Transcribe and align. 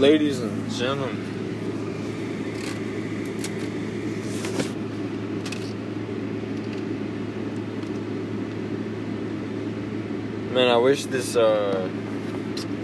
ladies 0.00 0.40
and 0.40 0.70
gentlemen. 0.72 1.14
Man, 10.54 10.70
I 10.70 10.78
wish 10.78 11.04
this 11.04 11.36
uh, 11.36 11.86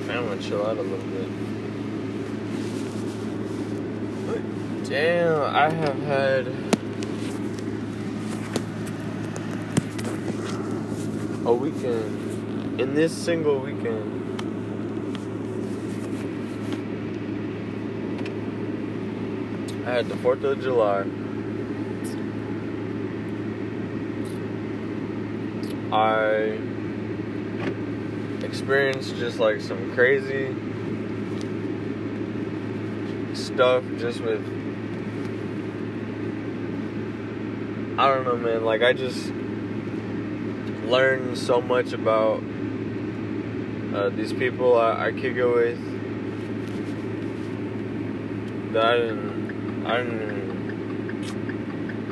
fan 0.06 0.28
would 0.28 0.42
chill 0.42 0.66
out 0.66 0.76
a 0.76 0.82
little 0.82 0.98
bit. 0.98 1.30
Damn, 4.84 5.42
I 5.56 5.70
have 5.70 5.98
had 6.02 6.48
a 11.46 11.54
weekend. 11.54 12.78
In 12.78 12.94
this 12.94 13.10
single 13.16 13.58
weekend, 13.58 14.26
I 19.85 19.85
had 19.96 20.08
the 20.10 20.14
4th 20.16 20.44
of 20.44 20.60
July. 20.60 21.06
I 25.90 26.58
experienced 28.44 29.16
just 29.16 29.38
like 29.38 29.62
some 29.62 29.94
crazy 29.94 30.54
stuff 33.34 33.84
just 33.96 34.20
with 34.20 34.42
I 37.98 38.08
don't 38.08 38.24
know 38.24 38.36
man 38.36 38.66
like 38.66 38.82
I 38.82 38.92
just 38.92 39.32
learned 40.84 41.38
so 41.38 41.62
much 41.62 41.94
about 41.94 42.42
uh, 43.94 44.10
these 44.10 44.34
people 44.34 44.78
I, 44.78 45.06
I 45.06 45.12
kick 45.12 45.36
it 45.36 45.46
with 45.46 45.78
that 48.74 48.84
I 48.84 48.96
didn't 48.98 49.35
I 49.86 49.96
didn't 49.98 50.22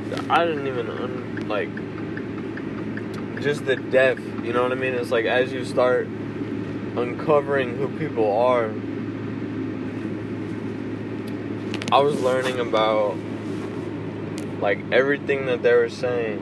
even, 0.07 0.31
I 0.31 0.45
didn't 0.47 0.67
even 0.67 0.89
un, 0.91 1.49
like 1.49 1.71
just 3.43 3.67
the 3.67 3.77
depth 3.77 4.35
you 4.45 4.53
know 4.53 4.63
what 4.63 4.73
I 4.73 4.75
mean? 4.75 4.93
It's 4.93 5.11
like 5.11 5.25
as 5.25 5.55
you 5.55 5.65
start 5.65 6.07
uncovering 6.07 7.79
who 7.79 7.89
people 7.99 8.31
are, 8.31 8.67
I 11.91 12.03
was 12.03 12.21
learning 12.21 12.61
about 12.61 13.17
like 14.61 14.81
everything 14.93 15.47
that 15.47 15.63
they 15.63 15.73
were 15.73 15.89
saying. 15.89 16.37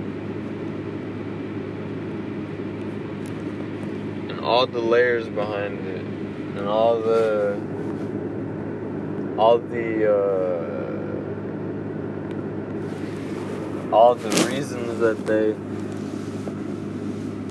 And 4.30 4.41
all 4.41 4.66
the 4.66 4.80
layers 4.80 5.28
behind 5.28 5.86
it. 5.86 6.05
And 6.56 6.66
all 6.66 6.98
the 7.00 7.55
all 9.38 9.58
the 9.58 10.12
uh, 10.12 10.72
all 13.92 14.14
the 14.14 14.30
reasons 14.46 15.00
that 15.00 15.26
they 15.26 15.54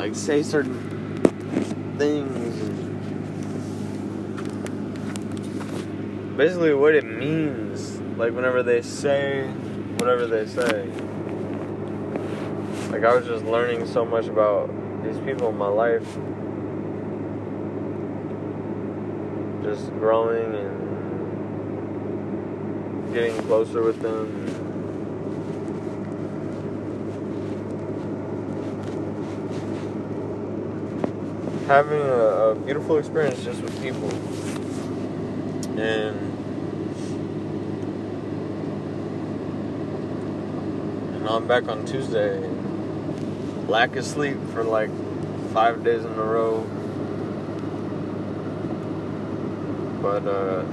like 0.03 0.15
say 0.15 0.41
certain 0.41 0.79
things. 1.99 2.57
Basically 6.35 6.73
what 6.73 6.95
it 6.95 7.05
means 7.05 7.99
like 8.17 8.33
whenever 8.33 8.63
they 8.63 8.81
say 8.81 9.45
whatever 9.97 10.25
they 10.25 10.47
say. 10.47 10.87
Like 12.89 13.03
i 13.03 13.13
was 13.13 13.27
just 13.27 13.45
learning 13.45 13.85
so 13.85 14.03
much 14.03 14.25
about 14.25 14.71
these 15.03 15.19
people 15.19 15.49
in 15.49 15.57
my 15.57 15.67
life. 15.67 16.17
Just 19.61 19.91
growing 19.99 20.55
and 20.55 20.81
getting 23.13 23.37
closer 23.43 23.83
with 23.83 24.01
them 24.01 24.70
having 31.71 32.01
a, 32.01 32.51
a 32.51 32.55
beautiful 32.55 32.97
experience 32.97 33.41
just 33.45 33.61
with 33.61 33.81
people 33.81 34.09
and 35.79 36.17
and 41.15 41.29
I'm 41.29 41.47
back 41.47 41.69
on 41.69 41.85
Tuesday. 41.85 42.45
Lack 43.69 43.95
of 43.95 44.03
sleep 44.03 44.35
for 44.51 44.65
like 44.65 44.89
five 45.53 45.81
days 45.81 46.03
in 46.03 46.11
a 46.11 46.23
row. 46.23 46.59
But 50.01 50.27
uh, 50.27 50.65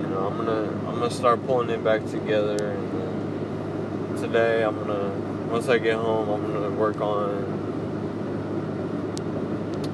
you 0.00 0.06
know, 0.06 0.26
I'm 0.26 0.38
gonna 0.38 0.70
I'm 0.88 1.00
gonna 1.00 1.10
start 1.10 1.44
pulling 1.46 1.68
it 1.68 1.84
back 1.84 2.06
together. 2.06 2.56
And 2.70 4.18
today, 4.18 4.64
I'm 4.64 4.78
gonna 4.78 5.10
once 5.50 5.68
I 5.68 5.76
get 5.76 5.96
home, 5.96 6.30
I'm 6.30 6.50
gonna 6.50 6.70
work 6.70 6.98
on. 7.02 7.57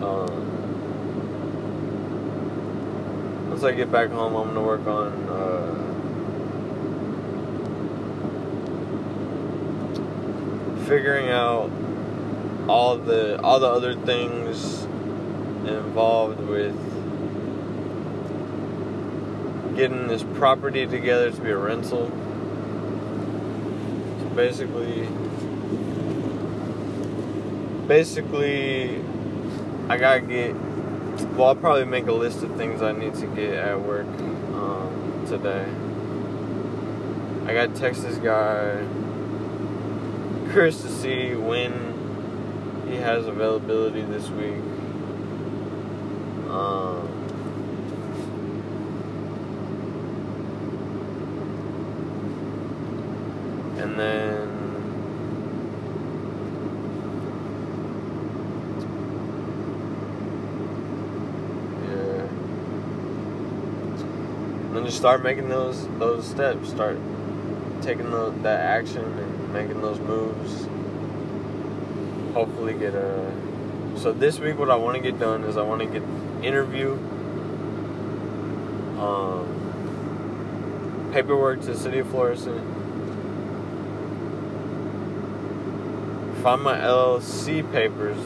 Um, 0.02 0.54
once 3.50 3.62
I 3.62 3.72
get 3.72 3.90
back 3.92 4.10
home, 4.10 4.34
I'm 4.34 4.48
gonna 4.48 4.62
work 4.62 4.86
on 4.86 5.12
uh, 5.28 5.84
figuring 10.86 11.28
out 11.30 11.70
all 12.68 12.96
the 12.96 13.40
all 13.42 13.60
the 13.60 13.68
other 13.68 13.94
things 13.94 14.84
involved 15.66 16.40
with 16.40 16.74
getting 19.76 20.06
this 20.08 20.22
property 20.34 20.86
together 20.86 21.30
to 21.30 21.40
be 21.40 21.50
a 21.50 21.56
rental. 21.56 22.10
So 24.20 24.28
basically, 24.34 25.08
basically, 27.86 29.02
I 29.88 29.98
gotta 29.98 30.20
get 30.20 30.54
well, 31.36 31.48
I'll 31.48 31.56
probably 31.56 31.84
make 31.84 32.06
a 32.06 32.12
list 32.12 32.42
of 32.42 32.56
things 32.56 32.82
I 32.82 32.92
need 32.92 33.14
to 33.14 33.26
get 33.26 33.54
at 33.54 33.80
work 33.80 34.06
um, 34.06 35.24
today. 35.26 35.66
I 37.46 37.52
got 37.52 37.74
to 37.74 37.80
text 37.80 38.02
this 38.02 38.16
guy, 38.18 38.84
Chris, 40.50 40.80
to 40.82 40.88
see 40.88 41.34
when 41.34 41.72
he 42.88 42.96
has 42.96 43.26
availability 43.26 44.02
this 44.02 44.28
week. 44.30 44.62
Um, 46.48 47.08
and 53.78 53.98
then 53.98 54.54
and 64.76 64.86
just 64.86 64.98
start 64.98 65.22
making 65.22 65.48
those 65.48 65.86
those 65.98 66.26
steps. 66.26 66.68
Start 66.70 66.98
taking 67.80 68.10
the, 68.10 68.30
that 68.42 68.60
action 68.60 69.04
and 69.04 69.52
making 69.52 69.80
those 69.80 70.00
moves. 70.00 70.66
Hopefully, 72.34 72.74
get 72.74 72.94
a. 72.94 73.32
So 73.96 74.12
this 74.12 74.40
week, 74.40 74.58
what 74.58 74.70
I 74.70 74.76
want 74.76 74.96
to 74.96 75.02
get 75.02 75.20
done 75.20 75.44
is 75.44 75.56
I 75.56 75.62
want 75.62 75.80
to 75.82 75.86
get 75.86 76.02
interview, 76.44 76.92
um, 78.98 79.46
paperwork 81.12 81.60
to 81.60 81.66
the 81.66 81.76
city 81.76 82.00
of 82.00 82.10
Florissant, 82.10 82.60
find 86.42 86.60
my 86.62 86.76
LLC 86.76 87.62
papers, 87.70 88.18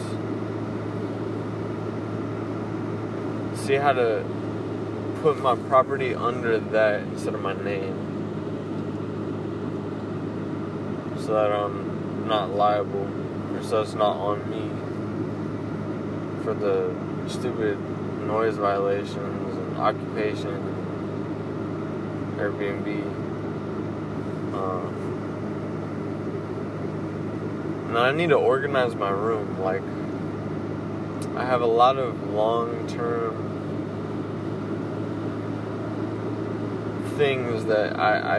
see 3.60 3.74
how 3.74 3.92
to 3.92 4.24
put 5.22 5.40
my 5.40 5.56
property 5.68 6.14
under 6.14 6.58
that 6.58 7.00
instead 7.02 7.34
of 7.34 7.40
my 7.40 7.52
name 7.52 7.94
so 11.18 11.32
that 11.32 11.50
I'm 11.50 12.28
not 12.28 12.50
liable 12.54 13.08
or 13.54 13.62
so 13.62 13.82
it's 13.82 13.94
not 13.94 14.16
on 14.16 14.48
me 14.48 14.70
for 16.44 16.54
the 16.54 16.94
stupid 17.28 17.78
noise 18.26 18.56
violations 18.56 19.56
and 19.56 19.76
occupation 19.76 20.54
and 20.54 22.38
Airbnb. 22.38 23.02
Um, 24.54 24.94
and 27.88 27.98
I 27.98 28.12
need 28.12 28.28
to 28.28 28.36
organize 28.36 28.94
my 28.94 29.10
room. 29.10 29.58
Like, 29.60 29.82
I 31.36 31.44
have 31.44 31.60
a 31.60 31.66
lot 31.66 31.96
of 31.96 32.30
long 32.30 32.86
term 32.86 33.57
things 37.18 37.64
that 37.64 37.98
I, 37.98 38.38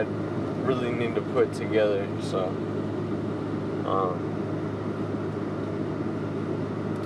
really 0.64 0.90
need 0.90 1.14
to 1.14 1.20
put 1.20 1.52
together. 1.52 2.08
So, 2.22 2.46
um, 3.86 4.26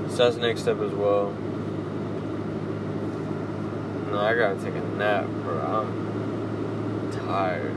so 0.08 0.16
that's 0.16 0.36
the 0.36 0.42
next 0.42 0.60
step 0.60 0.80
as 0.80 0.92
well. 0.92 1.32
No, 4.12 4.20
I 4.20 4.34
gotta 4.36 4.54
take 4.62 4.76
a 4.76 4.80
nap, 4.96 5.26
bro. 5.26 5.60
I'm 5.60 7.10
tired. 7.10 7.76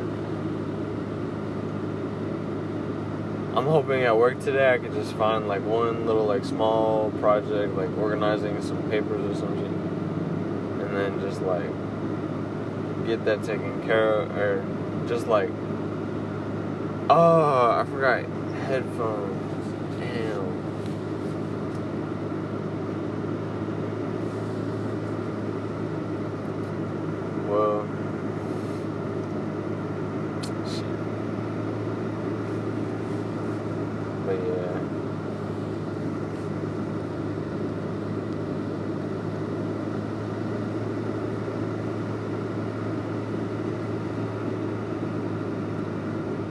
I'm 3.58 3.66
hoping 3.66 4.04
at 4.04 4.16
work 4.16 4.40
today 4.40 4.72
I 4.72 4.78
could 4.78 4.94
just 4.94 5.14
find 5.14 5.48
like 5.48 5.66
one 5.66 6.06
little 6.06 6.26
like 6.26 6.46
small 6.46 7.10
project, 7.20 7.74
like 7.74 7.90
organizing 7.98 8.62
some 8.62 8.88
papers 8.92 9.36
or 9.36 9.40
something, 9.40 10.80
and 10.82 10.96
then 10.96 11.20
just 11.20 11.42
like 11.42 11.66
get 13.08 13.24
that 13.24 13.42
taken 13.42 13.82
care 13.84 14.12
of, 14.20 14.38
or 14.38 14.62
just 15.08 15.28
like, 15.28 15.50
oh, 17.10 17.72
I 17.80 17.86
forgot 17.90 18.26
headphones. 18.66 19.98
Damn. 19.98 20.68
Well. 27.48 27.88
shit. 30.68 30.84
But 34.26 34.36
yeah. 34.36 34.74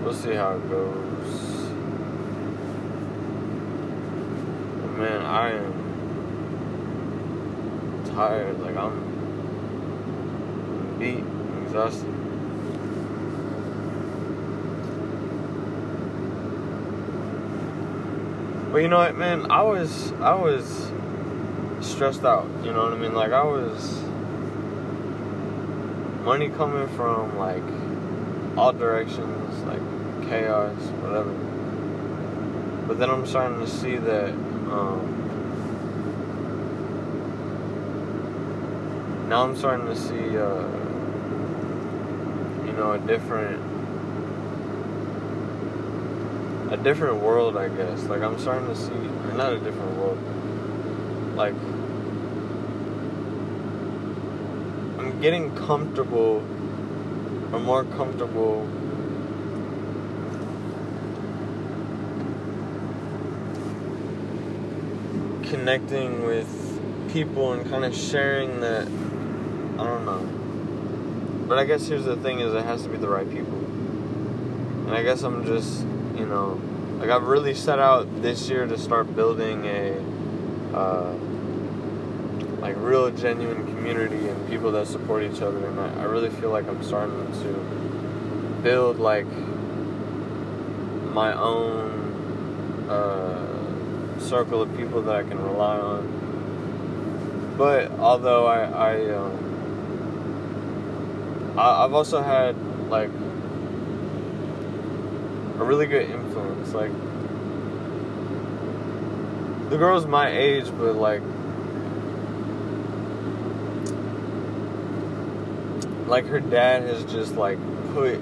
We'll 0.03 0.15
see 0.15 0.31
goes. 0.55 1.71
Man, 4.97 5.23
I 5.23 5.51
am 5.51 5.73
tired. 8.15 8.61
Like 8.61 8.77
I'm 8.77 8.97
beat, 10.99 11.25
exhausted. 11.65 12.13
But 18.73 18.79
you 18.79 18.89
know 18.89 18.99
what, 18.99 19.17
man? 19.17 19.51
I 19.51 19.63
was 19.63 20.13
I 20.21 20.35
was 20.35 20.91
stressed 21.81 22.25
out. 22.25 22.47
You 22.65 22.73
know 22.73 22.85
what 22.85 22.93
I 22.93 22.97
mean? 22.99 23.15
Like 23.15 23.33
I 23.33 23.43
was 23.43 24.03
money 26.25 26.49
coming 26.49 26.89
from 26.97 27.37
like 27.39 27.63
all 28.57 28.73
directions, 28.73 29.63
like 29.65 29.81
chaos, 30.29 30.77
whatever. 31.03 31.33
But 32.87 32.99
then 32.99 33.11
I'm 33.11 33.27
starting 33.27 33.59
to 33.61 33.67
see 33.67 33.97
that 33.97 34.31
um, 34.31 35.17
now 39.29 39.43
I'm 39.43 39.57
starting 39.57 39.87
to 39.87 39.97
see 39.97 40.39
uh, 40.39 40.69
you 42.65 42.73
know 42.73 42.93
a 42.93 42.99
different 42.99 43.61
a 46.73 46.77
different 46.77 47.23
world, 47.23 47.57
I 47.57 47.69
guess. 47.69 48.05
Like 48.05 48.23
I'm 48.23 48.39
starting 48.39 48.69
to 48.69 48.77
see, 48.77 48.93
not 49.37 49.53
a 49.53 49.59
different 49.59 49.97
world. 49.97 50.19
Like 51.37 51.55
I'm 54.99 55.21
getting 55.21 55.55
comfortable, 55.55 56.43
or 57.53 57.61
more 57.61 57.85
comfortable. 57.85 58.69
Connecting 65.67 66.25
with 66.25 67.11
people 67.13 67.53
and 67.53 67.69
kind 67.69 67.85
of 67.85 67.93
sharing 67.93 68.61
that. 68.61 68.87
I 68.87 69.85
don't 69.85 70.05
know. 70.05 71.45
But 71.49 71.59
I 71.59 71.65
guess 71.65 71.89
here's 71.89 72.05
the 72.05 72.15
thing: 72.15 72.39
is 72.39 72.55
it 72.55 72.65
has 72.65 72.85
to 72.85 72.89
be 72.89 72.99
the 72.99 73.09
right 73.09 73.29
people. 73.29 73.59
And 74.87 74.93
I 74.93 75.03
guess 75.03 75.25
I'm 75.25 75.45
just 75.45 75.81
you 76.17 76.25
know, 76.25 76.61
like 77.01 77.11
I've 77.11 77.25
really 77.25 77.53
set 77.53 77.81
out 77.81 78.23
this 78.23 78.49
year 78.49 78.65
to 78.65 78.79
start 78.79 79.17
building 79.17 79.67
a 79.67 79.99
uh, 80.73 81.13
like 82.61 82.77
real 82.79 83.11
genuine 83.11 83.67
community 83.67 84.29
and 84.29 84.49
people 84.49 84.71
that 84.71 84.87
support 84.87 85.25
each 85.25 85.43
other, 85.43 85.67
and 85.67 85.81
I, 85.81 86.03
I 86.03 86.05
really 86.05 86.31
feel 86.31 86.51
like 86.51 86.69
I'm 86.69 86.85
starting 86.85 87.27
to 87.43 88.61
build 88.63 89.01
like 89.01 89.27
my 91.13 91.33
own 91.33 92.87
uh, 92.89 93.56
circle 94.27 94.61
of 94.63 94.77
people 94.77 95.03
that 95.03 95.15
I 95.15 95.23
can 95.23 95.43
rely 95.43 95.79
on. 95.79 97.55
But 97.57 97.93
although 97.93 98.47
I 98.47 98.65
I, 98.65 99.11
um, 99.15 99.33
I 101.57 101.85
I've 101.85 101.95
also 101.95 102.21
had 102.23 102.57
like 102.89 103.11
a 105.59 105.65
really 105.65 105.87
good 105.87 106.11
influence. 106.11 106.75
Like 106.75 106.93
the 109.71 109.79
girl's 109.79 110.07
my 110.07 110.29
age, 110.31 110.67
but 110.77 110.97
like 110.97 111.23
like 116.07 116.27
her 116.27 116.41
dad 116.41 116.83
has 116.83 117.05
just 117.05 117.37
like 117.37 117.59
put 117.95 118.21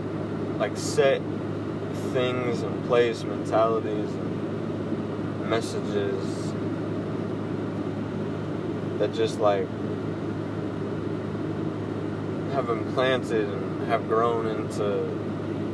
like 0.59 0.77
set 0.77 1.21
things 2.12 2.62
in 2.62 2.83
place, 2.83 3.25
mentalities 3.25 4.11
and 4.15 4.34
messages 5.55 6.53
that 8.99 9.15
just 9.15 9.39
like 9.39 9.69
have 12.51 12.69
implanted 12.71 13.49
and 13.49 13.87
have 13.87 14.09
grown 14.09 14.49
into 14.49 14.85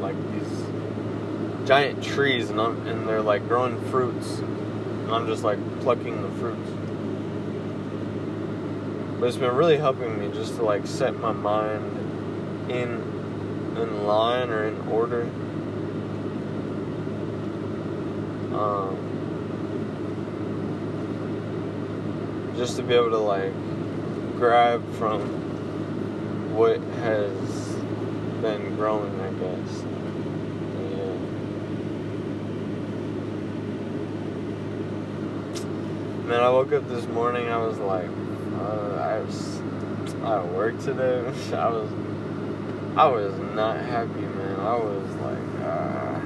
like 0.02 0.16
these 0.32 1.66
giant 1.66 2.04
trees 2.04 2.50
and 2.50 2.60
I'm 2.60 2.86
and 2.86 3.08
they're 3.08 3.22
like 3.22 3.48
growing 3.48 3.80
fruits 3.90 4.40
and 4.40 5.10
I'm 5.10 5.26
just 5.26 5.44
like 5.44 5.58
plucking 5.80 6.20
the 6.20 6.30
fruits. 6.38 6.70
But 9.18 9.28
it's 9.28 9.38
been 9.38 9.54
really 9.54 9.78
helping 9.78 10.18
me 10.20 10.30
just 10.34 10.56
to 10.56 10.62
like 10.62 10.86
set 10.86 11.18
my 11.18 11.32
mind 11.32 12.70
in 12.70 12.90
in 13.78 14.06
line 14.06 14.50
or 14.50 14.66
in 14.66 14.78
order. 14.88 15.22
Um, 18.52 19.09
just 22.60 22.76
to 22.76 22.82
be 22.82 22.92
able 22.92 23.08
to 23.08 23.16
like 23.16 23.54
grab 24.36 24.84
from 24.96 25.22
what 26.54 26.78
has 26.78 27.32
been 28.42 28.76
growing, 28.76 29.18
I 29.18 29.32
guess. 29.32 29.82
Man, 36.26 36.40
I 36.42 36.50
woke 36.50 36.74
up 36.74 36.86
this 36.86 37.06
morning. 37.06 37.48
I 37.48 37.56
was 37.56 37.78
like, 37.78 38.10
uh, 38.58 38.94
I 38.96 39.20
was 39.20 39.62
at 40.22 40.46
work 40.48 40.78
today. 40.80 41.20
I 41.54 41.66
was, 41.70 41.90
I 42.94 43.06
was 43.06 43.38
not 43.54 43.78
happy, 43.78 44.20
man. 44.20 44.60
I 44.60 44.76
was 44.76 45.14
like, 45.14 45.48
uh, 45.64 46.20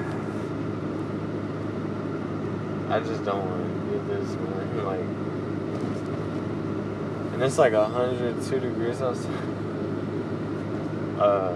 I 2.92 2.98
just 3.06 3.24
don't 3.24 3.48
want 3.48 3.62
to 3.62 3.68
do 3.92 4.04
this, 4.08 4.34
man. 4.34 4.84
Like, 4.84 5.23
and 7.34 7.42
it's 7.42 7.58
like 7.58 7.72
102 7.72 8.60
degrees 8.60 9.02
outside. 9.02 9.32
Uh, 11.18 11.52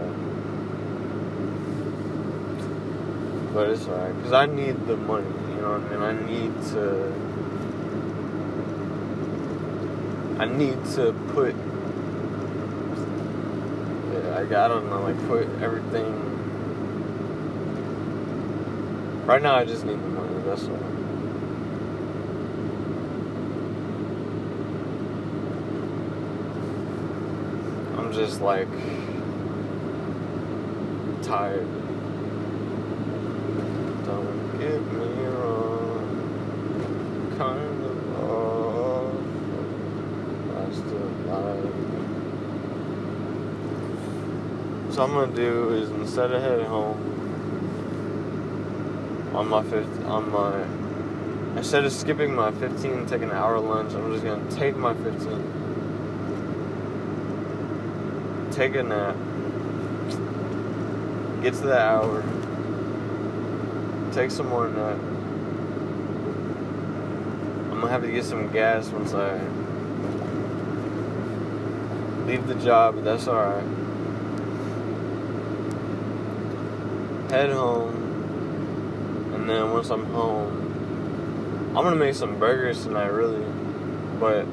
but 3.55 3.71
it's 3.71 3.87
alright, 3.87 4.15
cause 4.25 4.33
I 4.33 4.47
need 4.47 4.87
the 4.89 4.97
money. 4.97 5.27
You 5.55 5.61
know 5.61 5.79
what 5.79 6.03
I 6.03 6.13
need 6.13 6.53
to. 6.73 7.13
I 10.41 10.47
need 10.47 10.85
to 10.95 11.13
put, 11.33 11.55
yeah, 14.13 14.37
I, 14.37 14.43
I 14.43 14.69
don't 14.69 14.89
know, 14.91 15.03
like 15.03 15.29
put 15.29 15.49
everything. 15.63 16.29
Right 19.27 19.43
now, 19.43 19.57
I 19.57 19.65
just 19.65 19.85
need 19.85 20.01
the 20.01 20.09
money. 20.09 20.43
That's 20.45 20.65
all. 20.65 20.99
I'm 27.99 28.08
just 28.19 28.41
like 28.41 28.67
tired. 31.23 31.69
Don't 34.05 34.59
get 34.59 34.83
me 34.93 35.25
wrong, 35.39 36.03
kind 37.39 37.85
of 37.85 38.25
off, 38.25 39.15
I 40.57 40.59
still 40.73 41.11
like. 41.29 41.73
So 44.93 44.99
I'm 45.05 45.13
gonna 45.13 45.37
do 45.37 45.75
is 45.75 45.89
instead 45.91 46.33
of 46.33 46.43
heading 46.43 46.67
home 46.67 46.99
on 49.33 49.47
my 49.47 49.63
fifth 49.63 50.05
on 50.07 50.33
my 50.33 50.65
instead 51.57 51.85
of 51.85 51.93
skipping 51.93 52.35
my 52.35 52.51
15 52.51 53.07
taking 53.07 53.31
an 53.31 53.37
hour 53.37 53.61
lunch, 53.61 53.95
I'm 53.95 54.11
just 54.13 54.25
gonna 54.25 54.51
take 54.51 54.77
my 54.77 54.93
15 54.93 55.58
take 58.59 58.75
a 58.75 58.83
nap, 58.83 59.15
get 61.43 61.55
to 61.55 61.61
the 61.61 61.79
hour, 61.79 62.25
take 64.13 64.33
some 64.33 64.49
more 64.49 64.69
nap. 64.69 64.99
I'm 67.71 67.81
gonna 67.81 67.89
have 67.89 68.03
to 68.03 68.11
get 68.11 68.25
some 68.25 68.51
gas 68.51 68.89
once 68.89 69.15
I 69.15 69.35
leave 72.27 72.49
the 72.49 72.57
job, 72.57 72.97
but 72.97 73.05
that's 73.05 73.29
alright. 73.29 73.63
Head 77.31 77.51
home, 77.51 77.95
and 79.37 79.49
then 79.49 79.71
once 79.71 79.89
I'm 79.89 80.05
home, 80.07 81.71
I'm 81.77 81.85
gonna 81.85 81.95
make 81.95 82.17
some 82.17 82.41
burgers 82.41 82.83
tonight, 82.83 83.07
really. 83.07 83.47
But, 84.19 84.47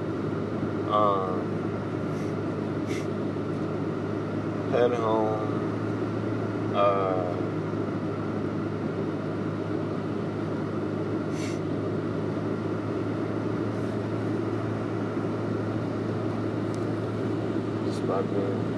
um, 0.94 1.45
head 4.76 4.92
home, 4.94 6.76
uh, 6.76 7.24
just 17.86 18.06
being 18.06 18.76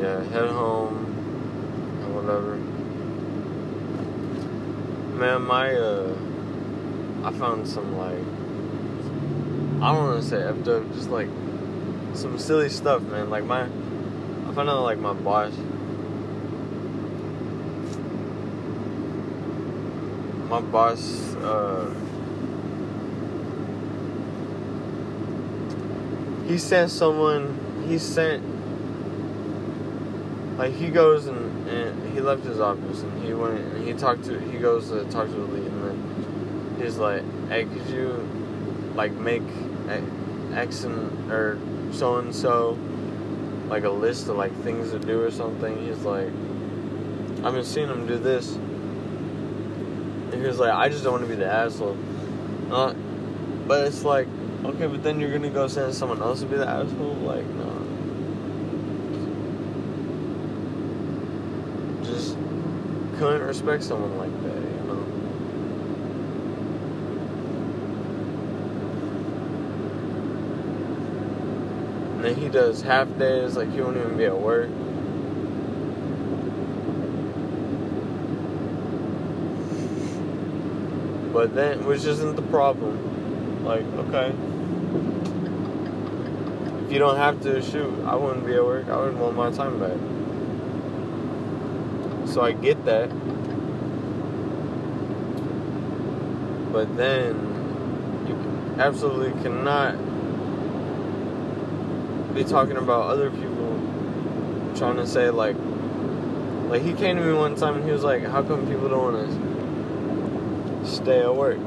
yeah, 0.00 0.22
head 0.30 0.48
home 0.48 1.04
and 2.02 2.14
whatever. 2.14 2.56
Man, 5.18 5.42
my 5.42 5.74
uh, 5.74 6.14
I 7.22 7.32
found 7.32 7.68
some 7.68 7.98
like 7.98 8.24
I 9.82 9.92
don't 9.92 10.04
want 10.04 10.22
to 10.22 10.28
say 10.28 10.36
effed 10.38 10.68
up, 10.68 10.90
just 10.94 11.10
like 11.10 11.28
some 12.14 12.38
silly 12.38 12.68
stuff, 12.68 13.02
man. 13.02 13.30
Like 13.30 13.44
my, 13.44 13.62
I 13.62 14.54
found 14.54 14.68
out 14.68 14.82
like 14.82 14.98
my 14.98 15.12
boss, 15.12 15.52
my 20.48 20.60
boss, 20.60 21.34
uh, 21.36 21.94
he 26.46 26.58
sent 26.58 26.90
someone, 26.90 27.58
he 27.86 27.98
sent 27.98 28.44
like 30.58 30.74
he 30.74 30.88
goes 30.88 31.26
and, 31.26 31.68
and 31.68 32.12
he 32.12 32.20
left 32.20 32.44
his 32.44 32.60
office 32.60 33.00
and 33.00 33.24
he 33.24 33.32
went 33.32 33.58
and 33.58 33.86
he 33.86 33.94
talked 33.94 34.24
to 34.24 34.38
he 34.38 34.58
goes 34.58 34.90
to 34.90 35.04
talk 35.04 35.26
to 35.26 35.32
the 35.32 35.38
lead 35.38 35.64
and 35.64 35.84
then 35.84 36.76
he's 36.82 36.98
like, 36.98 37.22
hey, 37.48 37.64
could 37.64 37.88
you 37.88 38.08
like 38.94 39.12
make 39.12 39.42
X 40.54 40.84
and 40.84 41.32
or 41.32 41.58
so 41.92 42.18
and 42.18 42.34
so 42.34 42.78
like 43.68 43.84
a 43.84 43.90
list 43.90 44.28
of 44.28 44.36
like 44.36 44.54
things 44.62 44.90
to 44.90 44.98
do 44.98 45.22
or 45.22 45.30
something? 45.30 45.86
He's 45.86 45.98
like, 45.98 46.28
I've 47.44 47.54
been 47.54 47.64
seeing 47.64 47.88
him 47.88 48.06
do 48.06 48.18
this. 48.18 48.54
And 48.54 50.34
he 50.34 50.42
was 50.42 50.58
like, 50.58 50.72
I 50.72 50.88
just 50.88 51.04
don't 51.04 51.12
want 51.12 51.24
to 51.24 51.28
be 51.28 51.36
the 51.36 51.50
asshole. 51.50 51.96
Uh, 52.70 52.94
but 53.66 53.86
it's 53.86 54.04
like, 54.04 54.28
okay, 54.64 54.86
but 54.86 55.02
then 55.02 55.20
you're 55.20 55.32
gonna 55.32 55.50
go 55.50 55.66
send 55.68 55.94
someone 55.94 56.20
else 56.20 56.40
to 56.40 56.46
be 56.46 56.56
the 56.56 56.68
asshole? 56.68 57.14
Like, 57.14 57.46
no. 57.46 57.80
just 62.04 62.36
couldn't 63.18 63.42
respect 63.42 63.82
someone 63.82 64.16
like 64.18 64.42
that, 64.42 64.56
you 64.56 64.84
know. 64.86 65.20
And 72.20 72.28
then 72.28 72.36
he 72.36 72.50
does 72.50 72.82
half 72.82 73.08
days, 73.18 73.56
like 73.56 73.72
he 73.72 73.80
won't 73.80 73.96
even 73.96 74.18
be 74.18 74.26
at 74.26 74.38
work. 74.38 74.68
But 81.32 81.54
then, 81.54 81.86
which 81.86 82.04
isn't 82.04 82.36
the 82.36 82.42
problem. 82.42 83.64
Like, 83.64 83.84
okay. 83.84 84.34
If 86.84 86.92
you 86.92 86.98
don't 86.98 87.16
have 87.16 87.40
to 87.40 87.62
shoot, 87.62 88.04
I 88.04 88.16
wouldn't 88.16 88.44
be 88.44 88.54
at 88.54 88.64
work. 88.66 88.90
I 88.90 88.98
wouldn't 88.98 89.16
want 89.16 89.36
my 89.36 89.50
time 89.50 89.80
back. 89.80 89.96
So 92.28 92.42
I 92.42 92.52
get 92.52 92.84
that. 92.84 93.08
But 96.70 96.94
then 96.98 97.34
you 98.28 98.34
absolutely 98.78 99.40
cannot 99.40 100.09
be 102.34 102.44
talking 102.44 102.76
about 102.76 103.10
other 103.10 103.30
people 103.30 104.72
trying 104.76 104.96
to 104.96 105.06
say 105.06 105.30
like 105.30 105.56
like 106.68 106.82
he 106.82 106.92
came 106.92 107.16
to 107.16 107.22
me 107.22 107.32
one 107.32 107.56
time 107.56 107.76
and 107.76 107.84
he 107.84 107.90
was 107.90 108.04
like, 108.04 108.22
How 108.22 108.42
come 108.42 108.66
people 108.66 108.88
don't 108.88 109.14
wanna 109.14 110.86
stay 110.86 111.20
at 111.20 111.34
work? 111.34 111.58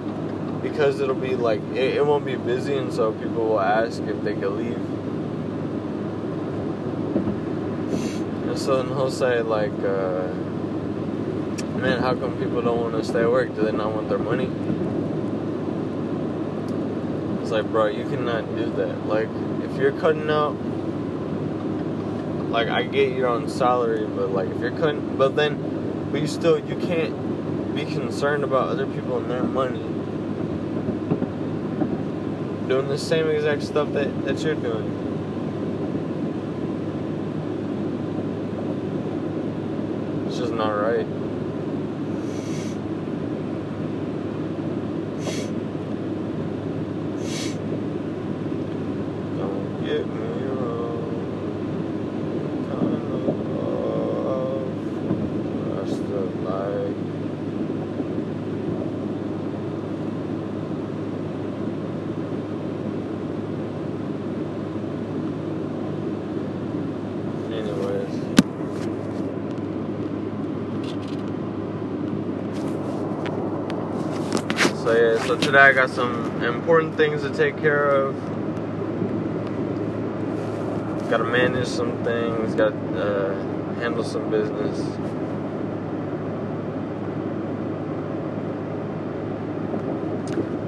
Because 0.62 1.00
it'll 1.00 1.15
be 1.15 1.36
like 1.36 1.62
it, 1.74 1.96
it 1.96 2.05
won't 2.05 2.25
be 2.25 2.36
busy 2.36 2.75
and 2.77 2.93
so 2.93 3.12
people 3.12 3.46
will 3.46 3.60
ask 3.60 4.01
if 4.03 4.22
they 4.24 4.34
could 4.34 4.53
leave. 4.53 4.77
And 8.48 8.58
so 8.58 8.82
then 8.82 8.88
he'll 8.88 9.12
say 9.12 9.41
like 9.41 9.74
uh 9.79 10.34
man, 11.84 12.01
how 12.01 12.15
come 12.15 12.38
people 12.38 12.62
don't 12.62 12.79
want 12.79 12.93
to 12.93 13.03
stay 13.03 13.22
at 13.24 13.29
work? 13.29 13.53
Do 13.55 13.63
they 13.63 13.74
not 13.74 13.93
want 13.93 14.08
their 14.08 14.17
money? 14.17 14.50
It's 17.41 17.51
like, 17.51 17.65
bro, 17.65 17.88
you 17.88 18.05
cannot 18.05 18.55
do 18.55 18.72
that. 18.77 19.05
Like, 19.05 19.27
you're 19.83 19.99
cutting 19.99 20.29
out, 20.29 20.53
like, 22.49 22.69
I 22.69 22.83
get 22.83 23.11
you're 23.11 23.27
on 23.27 23.49
salary, 23.49 24.05
but 24.05 24.31
like, 24.31 24.47
if 24.49 24.59
you're 24.59 24.71
cutting, 24.71 25.17
but 25.17 25.35
then, 25.35 26.09
but 26.09 26.21
you 26.21 26.27
still, 26.27 26.57
you 26.57 26.77
can't 26.77 27.75
be 27.75 27.83
concerned 27.83 28.45
about 28.45 28.69
other 28.69 28.85
people 28.85 29.17
and 29.17 29.29
their 29.29 29.43
money 29.43 29.81
doing 32.69 32.87
the 32.87 32.97
same 32.97 33.27
exact 33.27 33.61
stuff 33.61 33.91
that, 33.91 34.23
that 34.23 34.39
you're 34.39 34.55
doing. 34.55 35.01
It's 40.27 40.37
just 40.37 40.53
not 40.53 40.69
right. 40.69 41.05
Don't 49.37 49.83
get 49.85 50.05
me 50.07 50.45
wrong. 50.45 51.11
Kind 52.69 52.93
of 52.95 53.11
love, 54.23 54.71
I 55.79 55.81
still 55.85 56.29
like. 56.43 56.97
Anyways. 67.51 68.15
So 75.25 75.38
today 75.38 75.60
I 75.60 75.72
got 75.72 75.89
some 75.89 76.44
important 76.44 76.98
things 76.98 77.22
to 77.22 77.30
take 77.30 77.58
care 77.58 77.86
of. 77.86 78.13
Got 81.10 81.20
to 81.20 81.24
manage 81.24 81.68
some 81.70 82.03
things. 82.03 82.53
Got 82.56 82.72
to 82.72 83.01
uh, 83.01 83.74
handle 83.75 84.03
some 84.03 84.30
business. 84.30 84.77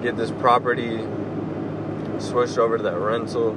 Get 0.01 0.15
this 0.15 0.31
property 0.31 0.99
switched 2.19 2.57
over 2.57 2.77
to 2.77 2.83
that 2.83 2.97
rental. 2.97 3.55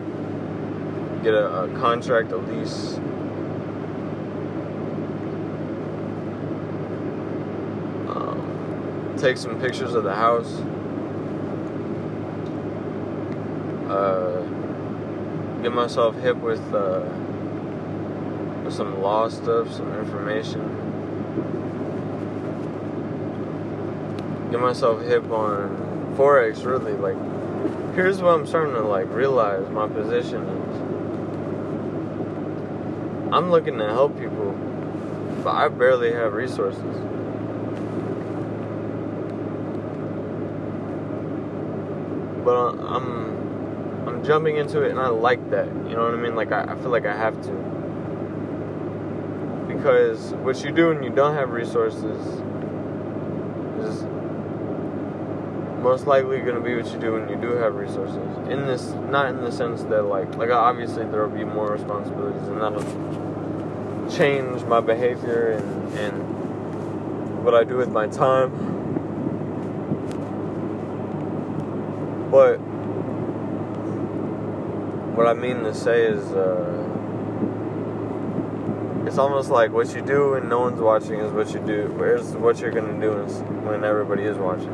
Get 1.23 1.33
a, 1.33 1.63
a 1.63 1.69
contract, 1.79 2.33
a 2.33 2.39
lease. 2.39 2.97
Um, 8.09 9.15
take 9.17 9.37
some 9.37 9.61
pictures 9.61 9.95
of 9.95 10.03
the 10.03 10.17
house. 10.17 10.61
Get 15.69 15.75
myself 15.75 16.19
hip 16.21 16.39
with 16.39 16.63
uh, 16.73 17.03
with 18.65 18.73
some 18.73 19.03
law 19.03 19.29
stuff, 19.29 19.71
some 19.71 19.93
information. 19.99 20.63
Get 24.51 24.61
myself 24.61 25.03
hip 25.03 25.31
on 25.31 26.15
forex, 26.17 26.65
really, 26.65 26.95
like 26.95 27.19
here's 27.95 28.23
what 28.23 28.35
I'm 28.35 28.47
starting 28.47 28.73
to 28.77 28.81
like 28.81 29.13
realize 29.13 29.69
my 29.69 29.87
position 29.87 30.43
is. 30.43 30.81
I'm 33.31 33.51
looking 33.51 33.77
to 33.77 33.89
help 33.89 34.19
people, 34.19 34.53
but 35.45 35.55
I 35.55 35.69
barely 35.69 36.15
have 36.15 36.33
resources. 36.33 36.97
But 42.43 42.57
I'm 42.57 42.81
I'm 42.81 43.18
jumping 44.29 44.57
into 44.57 44.83
it 44.83 44.91
and 44.91 45.01
I 45.01 45.09
like 45.09 45.51
that. 45.51 45.67
You 45.67 45.97
know 45.97 46.05
what 46.05 46.13
I 46.13 46.19
mean? 46.19 46.37
Like 46.37 46.53
I, 46.53 46.65
I 46.65 46.77
feel 46.77 46.91
like 46.91 47.07
I 47.07 47.17
have 47.17 47.43
to. 47.45 47.53
Because 49.67 50.35
what 50.45 50.63
you 50.63 50.71
do 50.71 50.89
when 50.89 51.03
you 51.03 51.09
don't 51.09 51.35
have 51.35 51.49
resources 51.49 52.27
is 53.81 54.03
most 55.83 56.07
likely 56.07 56.41
going 56.41 56.57
to 56.57 56.61
be 56.61 56.75
what 56.75 56.93
you 56.93 57.01
do 57.01 57.15
when 57.15 57.27
you 57.31 57.37
do 57.37 57.53
have 57.53 57.75
resources. 57.75 58.51
In 58.51 58.67
this, 58.67 58.91
not 59.09 59.31
in 59.31 59.41
the 59.41 59.51
sense 59.51 59.83
that 59.85 60.03
like, 60.03 60.37
like 60.37 60.51
obviously 60.51 61.05
there 61.07 61.27
will 61.27 61.35
be 61.35 61.45
more 61.45 61.73
responsibilities, 61.73 62.47
and 62.49 62.61
that'll 62.61 64.11
change 64.11 64.63
my 64.65 64.81
behavior 64.81 65.53
and 65.53 65.99
and 65.99 67.45
what 67.45 67.55
I 67.55 67.65
do 67.65 67.79
with 67.79 67.91
my 67.91 68.07
time. 68.09 68.51
But 72.31 72.61
what 75.29 75.37
I 75.37 75.41
mean 75.41 75.63
to 75.65 75.75
say 75.75 76.07
is, 76.07 76.25
uh, 76.33 76.85
it's 79.07 79.19
almost 79.19 79.51
like 79.51 79.71
what 79.73 79.95
you 79.95 80.01
do 80.01 80.31
when 80.31 80.49
no 80.49 80.61
one's 80.61 80.81
watching 80.81 81.21
is 81.21 81.31
what 81.33 81.53
you 81.53 81.61
do. 81.61 81.93
Where's 81.99 82.29
what 82.33 82.61
you're 82.61 82.71
gonna 82.71 82.99
do 82.99 83.13
when 83.13 83.85
everybody 83.85 84.23
is 84.23 84.39
watching. 84.39 84.73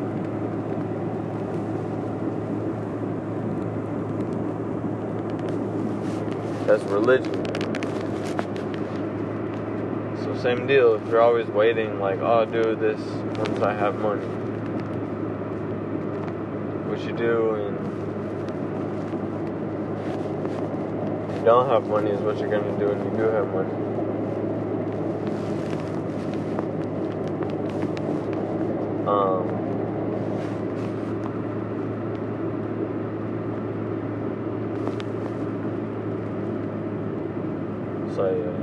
That's 6.69 6.85
religion. 6.85 7.33
So 10.23 10.39
same 10.41 10.69
deal. 10.69 10.95
If 10.95 11.09
you're 11.09 11.21
always 11.21 11.49
waiting, 11.49 11.99
like, 11.99 12.21
oh, 12.21 12.27
I'll 12.27 12.47
do 12.47 12.77
this 12.77 13.01
once 13.39 13.61
I 13.61 13.75
have 13.75 13.97
money. 13.97 14.25
What 16.87 17.01
you 17.01 17.13
do 17.13 17.55
and 17.57 17.85
you 21.34 21.34
don't 21.45 21.69
have 21.69 21.87
money 21.89 22.11
is 22.11 22.21
what 22.21 22.39
you're 22.39 22.49
gonna 22.49 22.79
do 22.79 22.89
when 22.89 23.05
you 23.05 23.11
do 23.19 23.25
have 23.25 23.47
money. 23.53 23.71
Um, 29.07 29.47
so 38.15 38.25
yeah. 38.31 38.61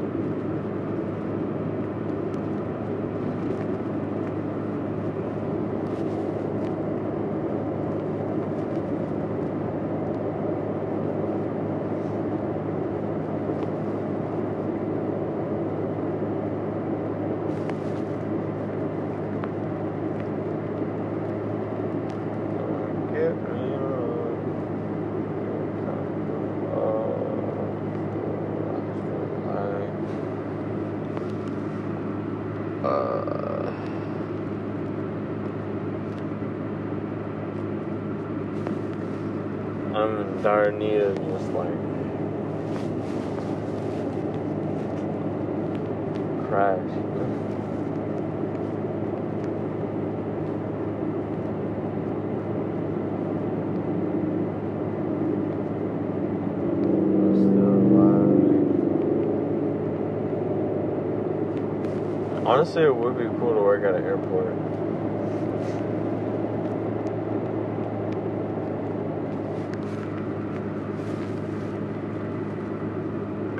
Don't 22.57 23.13
get 23.13 23.35
me 23.53 23.75
wrong. 23.75 24.38
Uh, 32.84 33.71
I'm 39.93 40.13
in 40.21 40.31
dire 40.41 40.71
need 40.71 41.15
just 41.30 41.51
like 41.54 41.69
crash. 46.47 46.80
Honestly, 62.43 62.84
it 62.84 62.95
would 62.95 63.17
be 63.17 63.25
cool 63.39 63.54
to 63.54 63.62
work 63.62 63.84
at 63.84 63.95
an 63.95 64.04
airport. 64.04 64.81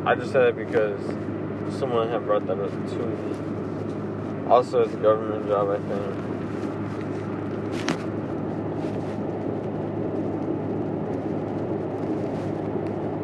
I 0.04 0.16
just 0.16 0.32
said 0.32 0.48
it 0.48 0.56
because 0.56 1.00
someone 1.78 2.10
had 2.10 2.26
brought 2.26 2.48
that 2.48 2.60
up 2.60 2.72
to 2.72 2.98
me. 2.98 4.48
Also, 4.50 4.82
it's 4.82 4.96
a 4.96 4.98
government 4.98 5.46
job, 5.48 5.70
I 5.70 5.78
think. 5.78 6.16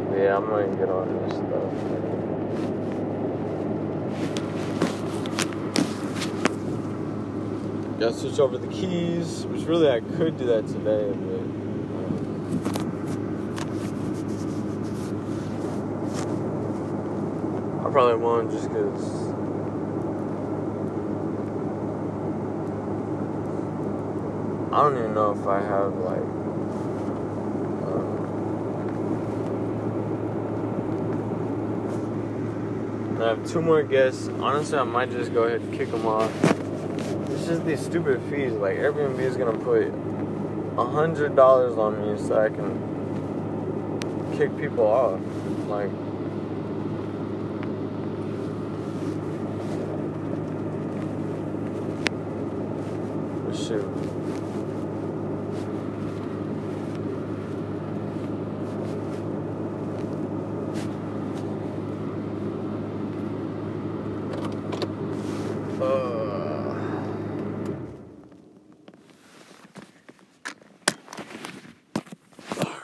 But 0.10 0.18
yeah, 0.20 0.38
I'm 0.38 0.46
gonna 0.46 0.68
get 0.78 0.90
on 0.90 1.28
this 1.28 1.34
stuff. 1.34 1.74
Gotta 8.00 8.14
switch 8.14 8.40
over 8.40 8.60
the 8.60 8.68
keys, 8.68 9.48
which 9.48 9.64
really 9.64 9.90
I 9.90 10.02
could 10.02 10.38
do 10.38 10.46
that 10.46 10.68
today, 10.68 11.12
but. 11.12 11.42
um, 11.98 12.22
I 17.84 17.87
probably 17.98 18.16
won't 18.16 18.52
just 18.52 18.70
because. 18.70 19.04
I 24.72 24.84
don't 24.84 24.98
even 25.00 25.16
know 25.16 25.32
if 25.32 25.48
I 25.48 25.60
have 25.64 25.96
like. 25.96 26.22
uh, 33.18 33.24
I 33.24 33.30
have 33.30 33.48
two 33.48 33.64
more 33.64 33.82
guests. 33.82 34.28
Honestly, 34.28 34.78
I 34.78 34.84
might 34.84 35.10
just 35.10 35.34
go 35.34 35.46
ahead 35.46 35.62
and 35.62 35.74
kick 35.76 35.90
them 35.90 36.06
off. 36.06 36.32
It's 37.32 37.48
just 37.48 37.66
these 37.66 37.84
stupid 37.84 38.22
fees. 38.30 38.52
Like 38.52 38.78
Airbnb 38.78 39.18
is 39.18 39.38
gonna 39.38 39.58
put 39.58 39.88
a 40.78 40.86
hundred 40.86 41.36
dollars 41.36 41.76
on 41.80 42.00
me 42.00 42.16
so 42.20 42.40
I 42.40 42.50
can 42.50 42.78
kick 44.38 44.56
people 44.56 44.86
off. 44.86 45.20
Like. 45.68 45.90
Uh, 53.70 53.74
Alright. 72.58 72.80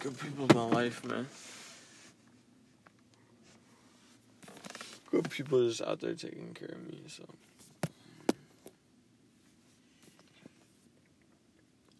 Good 0.00 0.18
people 0.18 0.46
in 0.48 0.56
my 0.56 0.64
life, 0.74 1.04
man. 1.04 1.26
Good 5.10 5.28
people 5.28 5.68
just 5.68 5.82
out 5.82 6.00
there 6.00 6.14
taking 6.14 6.54
care 6.54 6.68
of 6.68 6.88
me, 6.88 7.02
so. 7.08 7.24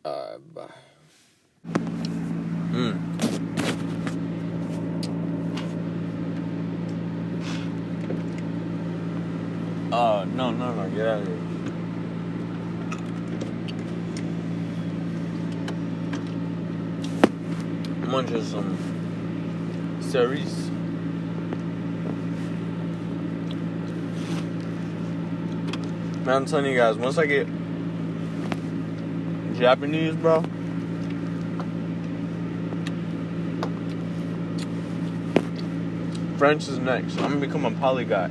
Alright, 0.05 0.55
bye. 0.55 0.63
Hmm. 2.73 2.97
Oh, 9.93 10.25
no, 10.25 10.51
no, 10.51 10.75
no, 10.75 10.91
get 10.91 11.07
out 11.07 11.21
of 11.21 11.29
here. 11.29 11.37
I'm 18.03 18.15
on 18.15 18.27
just 18.27 18.51
some 18.51 18.77
series. 20.01 20.71
Man, 26.22 26.22
I'm 26.33 26.47
telling 26.47 26.65
you 26.65 26.77
guys, 26.77 26.97
once 26.97 27.19
I 27.19 27.27
get 27.27 27.47
Japanese, 29.59 30.15
bro. 30.17 30.43
French 36.39 36.69
is 36.69 36.79
next. 36.79 37.19
I'm 37.19 37.35
gonna 37.35 37.47
become 37.47 37.65
a 37.67 37.71
polyglot. 37.73 38.31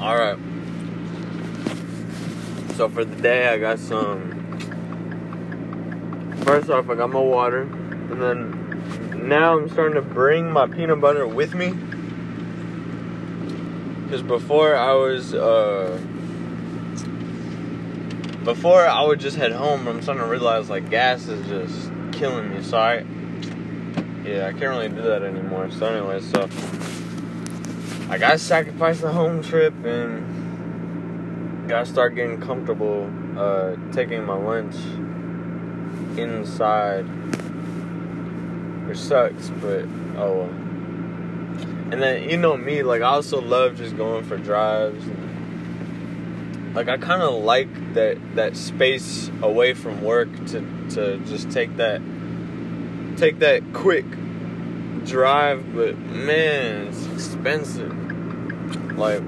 All 0.00 0.18
right. 0.18 0.36
For 2.92 3.04
the 3.06 3.16
day, 3.22 3.48
I 3.48 3.58
got 3.58 3.78
some. 3.78 4.38
First 6.44 6.68
off, 6.68 6.90
I 6.90 6.94
got 6.94 7.08
my 7.08 7.20
water, 7.20 7.62
and 7.62 8.20
then 8.20 9.26
now 9.26 9.58
I'm 9.58 9.70
starting 9.70 9.94
to 9.94 10.02
bring 10.02 10.50
my 10.50 10.66
peanut 10.66 11.00
butter 11.00 11.26
with 11.26 11.54
me. 11.54 11.72
Because 14.04 14.22
before 14.22 14.76
I 14.76 14.92
was, 14.92 15.32
uh, 15.32 15.98
before 18.44 18.86
I 18.86 19.02
would 19.06 19.20
just 19.20 19.38
head 19.38 19.52
home, 19.52 19.86
but 19.86 19.94
I'm 19.94 20.02
starting 20.02 20.24
to 20.24 20.28
realize 20.28 20.68
like 20.68 20.90
gas 20.90 21.28
is 21.28 21.46
just 21.48 21.90
killing 22.12 22.50
me. 22.50 22.62
So 22.62 22.76
I, 22.76 23.06
yeah, 24.22 24.48
I 24.48 24.52
can't 24.52 24.62
really 24.64 24.90
do 24.90 25.00
that 25.00 25.22
anymore. 25.22 25.70
So 25.70 25.86
anyway, 25.86 26.20
so 26.20 26.46
I 28.10 28.18
gotta 28.18 28.38
sacrifice 28.38 29.00
the 29.00 29.10
home 29.10 29.42
trip 29.42 29.72
and 29.86 30.31
gotta 31.72 31.86
start 31.86 32.14
getting 32.14 32.38
comfortable 32.38 33.10
uh, 33.38 33.74
taking 33.92 34.22
my 34.26 34.36
lunch 34.36 34.74
inside, 36.18 37.04
which 38.86 38.98
sucks, 38.98 39.48
but 39.48 39.86
oh 40.18 40.34
well. 40.36 40.50
And 41.90 42.02
then 42.02 42.28
you 42.28 42.36
know 42.36 42.58
me, 42.58 42.82
like 42.82 43.00
I 43.00 43.06
also 43.06 43.40
love 43.40 43.78
just 43.78 43.96
going 43.96 44.22
for 44.24 44.36
drives. 44.36 45.02
And, 45.06 46.74
like 46.74 46.88
I 46.88 46.98
kind 46.98 47.22
of 47.22 47.42
like 47.42 47.94
that 47.94 48.18
that 48.34 48.54
space 48.54 49.30
away 49.40 49.72
from 49.72 50.02
work 50.02 50.28
to 50.48 50.60
to 50.90 51.18
just 51.20 51.50
take 51.50 51.78
that 51.78 52.02
take 53.16 53.38
that 53.38 53.62
quick 53.72 54.04
drive, 55.06 55.74
but 55.74 55.96
man, 55.96 56.88
it's 56.88 57.06
expensive. 57.06 57.96
Like 58.98 59.22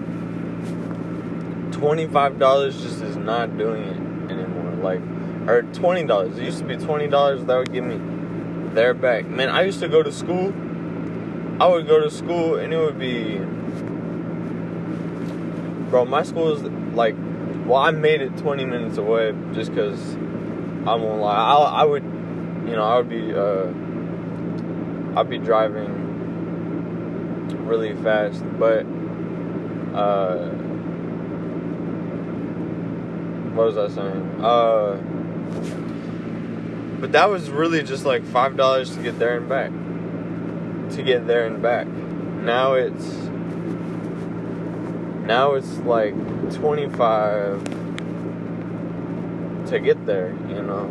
twenty 1.84 2.06
five 2.06 2.38
dollars 2.38 2.80
just 2.80 3.02
is 3.02 3.16
not 3.16 3.58
doing 3.58 3.82
it 3.82 4.32
anymore. 4.32 4.72
Like 4.82 5.00
or 5.48 5.62
twenty 5.74 6.06
dollars. 6.06 6.38
It 6.38 6.44
used 6.44 6.58
to 6.58 6.64
be 6.64 6.76
twenty 6.76 7.08
dollars 7.08 7.44
that 7.44 7.56
would 7.56 7.72
give 7.72 7.84
me 7.84 8.00
their 8.74 8.94
back. 8.94 9.26
Man, 9.26 9.50
I 9.50 9.62
used 9.62 9.80
to 9.80 9.88
go 9.88 10.02
to 10.02 10.10
school. 10.10 10.52
I 11.60 11.68
would 11.68 11.86
go 11.86 12.00
to 12.00 12.10
school 12.10 12.56
and 12.56 12.72
it 12.72 12.78
would 12.78 12.98
be 12.98 13.38
Bro, 15.90 16.06
my 16.06 16.22
school 16.22 16.52
is 16.52 16.62
like 16.94 17.14
well, 17.66 17.80
I 17.80 17.90
made 17.92 18.20
it 18.20 18.36
20 18.36 18.64
minutes 18.66 18.98
away 18.98 19.34
just 19.52 19.70
because 19.70 20.16
I 20.86 20.94
won't 20.96 21.20
lie. 21.20 21.34
I, 21.34 21.82
I 21.82 21.84
would, 21.84 22.02
you 22.02 22.72
know, 22.72 22.82
I 22.82 22.98
would 22.98 23.08
be, 23.08 23.32
uh, 23.32 23.68
I'd 25.18 25.30
be 25.30 25.38
driving 25.38 26.02
really 27.66 27.94
fast, 28.02 28.42
but 28.58 28.84
uh, 29.94 30.50
what 33.54 33.66
was 33.66 33.76
I 33.76 33.88
saying? 33.88 34.44
Uh, 34.44 34.96
but 37.00 37.12
that 37.12 37.30
was 37.30 37.50
really 37.50 37.82
just 37.82 38.04
like 38.04 38.24
five 38.24 38.56
dollars 38.56 38.94
to 38.96 39.02
get 39.02 39.18
there 39.18 39.36
and 39.36 39.48
back. 39.48 39.70
To 40.96 41.02
get 41.02 41.26
there 41.26 41.46
and 41.46 41.62
back. 41.62 41.86
Now 41.86 42.74
it's 42.74 43.04
now 45.26 45.54
it's 45.54 45.78
like 45.78 46.14
twenty 46.52 46.88
five 46.88 47.62
to 49.68 49.80
get 49.80 50.04
there. 50.06 50.30
You 50.48 50.62
know, 50.62 50.86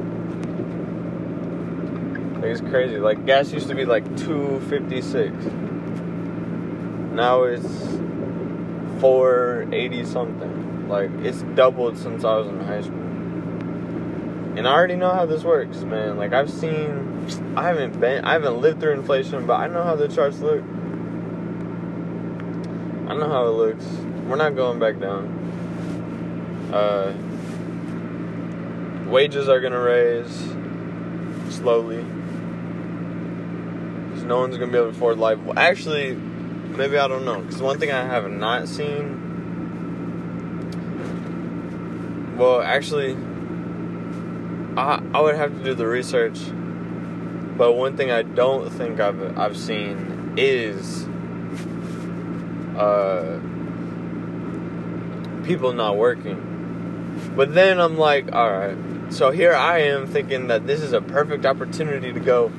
like 2.35 2.45
it's 2.45 2.61
crazy. 2.61 2.97
Like 2.97 3.25
gas 3.25 3.51
used 3.51 3.67
to 3.67 3.75
be 3.75 3.85
like 3.85 4.05
two 4.17 4.61
fifty 4.69 5.01
six. 5.01 5.33
Now 7.13 7.43
it's 7.43 7.67
480 8.99 10.05
something. 10.05 10.62
Like 10.93 11.09
it's 11.25 11.41
doubled 11.55 11.97
since 11.97 12.23
I 12.23 12.37
was 12.37 12.47
in 12.47 12.59
high 12.59 12.81
school. 12.81 12.99
And 14.55 14.67
I 14.67 14.71
already 14.71 14.95
know 14.95 15.09
how 15.09 15.25
this 15.25 15.43
works, 15.43 15.77
man. 15.77 16.17
Like 16.17 16.33
I've 16.33 16.51
seen 16.51 17.55
I 17.57 17.67
haven't 17.67 17.99
been 17.99 18.23
I 18.23 18.33
haven't 18.33 18.61
lived 18.61 18.79
through 18.79 18.91
inflation, 18.93 19.47
but 19.47 19.55
I 19.55 19.65
know 19.65 19.83
how 19.83 19.95
the 19.95 20.07
charts 20.07 20.39
look. 20.39 20.61
I 23.09 23.15
know 23.15 23.27
how 23.27 23.47
it 23.47 23.55
looks. 23.55 23.85
We're 24.27 24.35
not 24.35 24.55
going 24.55 24.77
back 24.77 24.99
down. 24.99 26.69
Uh 26.71 27.13
wages 29.09 29.49
are 29.49 29.61
gonna 29.61 29.79
raise 29.81 30.31
slowly. 31.49 32.05
Cause 34.13 34.23
no 34.25 34.37
one's 34.41 34.57
gonna 34.57 34.71
be 34.71 34.77
able 34.77 34.91
to 34.91 34.95
afford 34.95 35.17
life. 35.17 35.39
Well, 35.39 35.57
actually, 35.57 36.13
maybe 36.13 36.99
I 36.99 37.07
don't 37.07 37.25
know. 37.25 37.41
Because 37.41 37.63
one 37.63 37.79
thing 37.79 37.91
I 37.91 38.05
have 38.05 38.29
not 38.29 38.67
seen. 38.67 39.22
Well, 42.37 42.61
actually, 42.61 43.15
I 44.77 45.01
I 45.13 45.21
would 45.21 45.35
have 45.35 45.57
to 45.57 45.63
do 45.63 45.73
the 45.73 45.87
research. 45.87 46.39
But 47.57 47.73
one 47.73 47.95
thing 47.95 48.09
I 48.09 48.23
don't 48.23 48.69
think 48.71 48.99
I've 48.99 49.37
I've 49.37 49.57
seen 49.57 50.33
is 50.37 51.05
uh, 52.75 53.39
people 55.45 55.73
not 55.73 55.97
working. 55.97 56.49
But 57.35 57.53
then 57.53 57.79
I'm 57.79 57.97
like, 57.97 58.33
all 58.33 58.51
right. 58.51 58.77
So 59.09 59.29
here 59.29 59.53
I 59.53 59.79
am 59.79 60.07
thinking 60.07 60.47
that 60.47 60.65
this 60.65 60.81
is 60.81 60.93
a 60.93 61.01
perfect 61.01 61.45
opportunity 61.45 62.11
to 62.11 62.19
go 62.19 62.51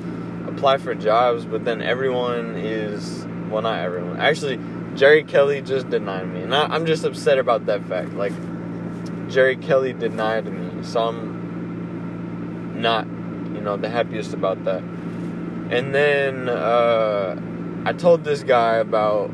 apply 0.46 0.78
for 0.78 0.94
jobs, 0.94 1.44
but 1.44 1.64
then 1.64 1.82
everyone 1.82 2.56
is 2.56 3.26
well, 3.50 3.62
not 3.62 3.78
everyone. 3.80 4.16
Actually, 4.18 4.58
Jerry 4.96 5.22
Kelly 5.22 5.62
just 5.62 5.88
denied 5.88 6.28
me, 6.28 6.42
and 6.42 6.54
I, 6.54 6.74
am 6.74 6.86
just 6.86 7.04
upset 7.04 7.38
about 7.38 7.66
that 7.66 7.84
fact. 7.84 8.14
Like, 8.14 8.32
Jerry 9.28 9.56
Kelly 9.56 9.92
denied 9.92 10.46
me, 10.46 10.82
so 10.82 11.08
I'm 11.08 12.80
not, 12.80 13.06
you 13.06 13.60
know, 13.60 13.76
the 13.76 13.88
happiest 13.88 14.34
about 14.34 14.64
that. 14.64 14.82
And 15.70 15.94
then 15.94 16.48
uh, 16.48 17.36
I 17.84 17.92
told 17.92 18.24
this 18.24 18.42
guy 18.42 18.76
about 18.76 19.30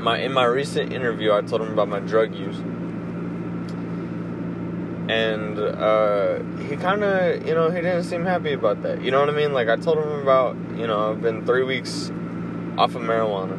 my 0.00 0.18
in 0.18 0.32
my 0.32 0.44
recent 0.44 0.92
interview. 0.92 1.32
I 1.32 1.42
told 1.42 1.62
him 1.62 1.72
about 1.72 1.88
my 1.88 2.00
drug 2.00 2.34
use, 2.34 2.58
and 5.10 5.58
uh, 5.58 6.38
he 6.68 6.76
kind 6.76 7.02
of, 7.02 7.46
you 7.46 7.54
know, 7.54 7.70
he 7.70 7.76
didn't 7.80 8.04
seem 8.04 8.24
happy 8.24 8.52
about 8.52 8.82
that. 8.82 9.02
You 9.02 9.10
know 9.10 9.20
what 9.20 9.30
I 9.30 9.32
mean? 9.32 9.52
Like 9.52 9.68
I 9.68 9.76
told 9.76 9.98
him 9.98 10.20
about, 10.20 10.56
you 10.76 10.86
know, 10.86 11.10
I've 11.10 11.20
been 11.20 11.44
three 11.44 11.64
weeks 11.64 12.10
off 12.78 12.94
of 12.94 13.02
marijuana, 13.02 13.58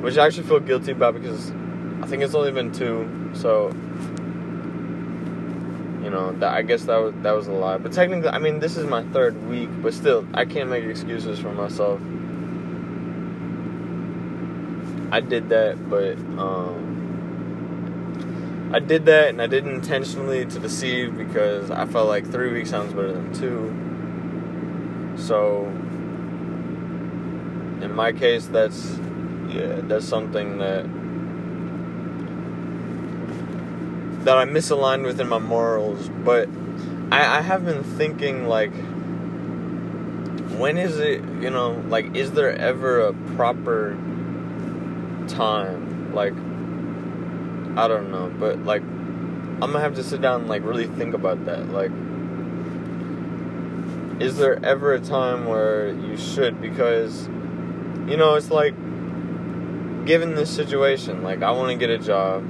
which 0.00 0.16
I 0.16 0.26
actually 0.26 0.48
feel 0.48 0.60
guilty 0.60 0.92
about 0.92 1.14
because 1.14 1.50
I 2.02 2.06
think 2.06 2.22
it's 2.22 2.34
only 2.34 2.52
been 2.52 2.72
two. 2.72 3.30
So, 3.34 3.68
you 6.02 6.10
know, 6.10 6.32
that 6.38 6.54
I 6.54 6.62
guess 6.62 6.84
that 6.84 6.96
was 6.96 7.14
that 7.22 7.32
was 7.32 7.46
a 7.46 7.52
lie. 7.52 7.78
But 7.78 7.92
technically, 7.92 8.30
I 8.30 8.38
mean, 8.38 8.60
this 8.60 8.76
is 8.76 8.86
my 8.86 9.02
third 9.04 9.46
week, 9.48 9.68
but 9.82 9.94
still, 9.94 10.26
I 10.34 10.44
can't 10.44 10.70
make 10.70 10.84
excuses 10.84 11.38
for 11.38 11.52
myself. 11.52 12.00
I 15.12 15.20
did 15.20 15.48
that, 15.50 15.90
but 15.90 16.16
um 16.38 16.90
I 18.72 18.78
did 18.78 19.06
that 19.06 19.30
and 19.30 19.42
I 19.42 19.48
did 19.48 19.66
it 19.66 19.74
intentionally 19.74 20.46
to 20.46 20.58
deceive 20.60 21.16
because 21.16 21.72
I 21.72 21.86
felt 21.86 22.08
like 22.08 22.30
three 22.30 22.52
weeks 22.52 22.70
sounds 22.70 22.92
better 22.92 23.12
than 23.12 23.34
two. 23.34 23.74
So, 25.20 25.66
in 27.82 27.92
my 27.92 28.12
case, 28.12 28.46
that's 28.46 28.96
yeah, 29.52 29.80
that's 29.82 30.06
something 30.06 30.58
that 30.58 30.84
that 34.24 34.36
I 34.36 34.44
misaligned 34.44 35.04
with 35.04 35.20
in 35.20 35.28
my 35.28 35.38
morals. 35.38 36.08
But 36.24 36.48
I, 37.10 37.38
I 37.38 37.40
have 37.40 37.64
been 37.64 37.82
thinking 37.82 38.46
like, 38.46 38.72
when 40.58 40.76
is 40.76 40.98
it? 40.98 41.22
You 41.40 41.50
know, 41.50 41.82
like, 41.88 42.14
is 42.14 42.32
there 42.32 42.54
ever 42.56 43.00
a 43.00 43.12
proper 43.34 43.96
time? 45.28 46.14
Like 46.14 46.34
I 47.78 47.88
don't 47.88 48.10
know, 48.10 48.32
but 48.38 48.64
like 48.64 48.82
I'm 48.82 49.60
gonna 49.72 49.80
have 49.80 49.94
to 49.96 50.02
sit 50.02 50.20
down 50.20 50.40
and 50.40 50.48
like 50.48 50.64
really 50.64 50.86
think 50.86 51.14
about 51.14 51.44
that. 51.46 51.70
Like, 51.70 51.92
is 54.20 54.36
there 54.36 54.64
ever 54.64 54.94
a 54.94 55.00
time 55.00 55.46
where 55.46 55.88
you 55.88 56.16
should? 56.16 56.60
Because 56.60 57.28
you 58.08 58.16
know, 58.16 58.34
it's 58.34 58.50
like 58.50 58.74
given 60.10 60.34
this 60.34 60.50
situation, 60.50 61.22
like 61.22 61.40
I 61.40 61.52
want 61.52 61.70
to 61.70 61.76
get 61.76 61.88
a 61.88 61.96
job. 61.96 62.42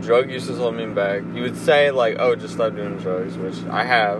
Drug 0.00 0.30
use 0.30 0.48
is 0.48 0.58
holding 0.58 0.90
me 0.90 0.94
back. 0.94 1.24
You 1.34 1.42
would 1.42 1.56
say 1.56 1.90
like, 1.90 2.18
oh, 2.20 2.36
just 2.36 2.54
stop 2.54 2.76
doing 2.76 2.98
drugs, 2.98 3.36
which 3.36 3.56
I 3.64 3.82
have. 3.82 4.18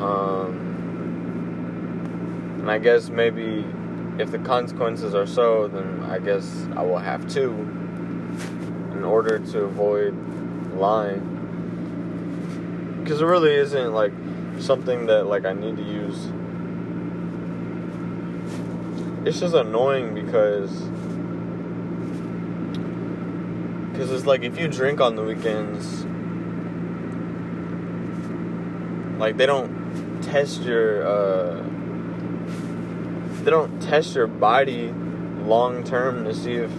Um, 0.00 0.56
and 2.60 2.70
I 2.70 2.78
guess 2.78 3.10
maybe 3.10 3.62
if 4.18 4.30
the 4.30 4.38
consequences 4.38 5.14
are 5.14 5.26
so, 5.26 5.68
then 5.68 6.04
I 6.04 6.18
guess 6.18 6.66
I 6.76 6.82
will 6.82 6.96
have 6.96 7.28
to 7.34 7.50
in 8.92 9.04
order 9.04 9.38
to 9.38 9.64
avoid 9.64 10.14
lying. 10.72 11.20
Because 13.02 13.20
it 13.20 13.26
really 13.26 13.52
isn't 13.52 13.92
like 13.92 14.14
something 14.60 15.04
that 15.08 15.26
like 15.26 15.44
I 15.44 15.52
need 15.52 15.76
to 15.76 15.82
use. 15.82 16.32
It's 19.26 19.40
just 19.40 19.54
annoying 19.56 20.14
because 20.14 20.70
because 23.90 24.12
it's 24.12 24.24
like 24.24 24.44
if 24.44 24.56
you 24.56 24.68
drink 24.68 25.00
on 25.00 25.16
the 25.16 25.24
weekends, 25.24 26.04
like 29.18 29.36
they 29.36 29.46
don't 29.46 30.22
test 30.22 30.62
your 30.62 31.04
uh, 31.04 31.60
they 33.42 33.50
don't 33.50 33.82
test 33.82 34.14
your 34.14 34.28
body 34.28 34.94
long 35.42 35.82
term 35.82 36.22
to 36.22 36.32
see 36.32 36.52
if 36.52 36.70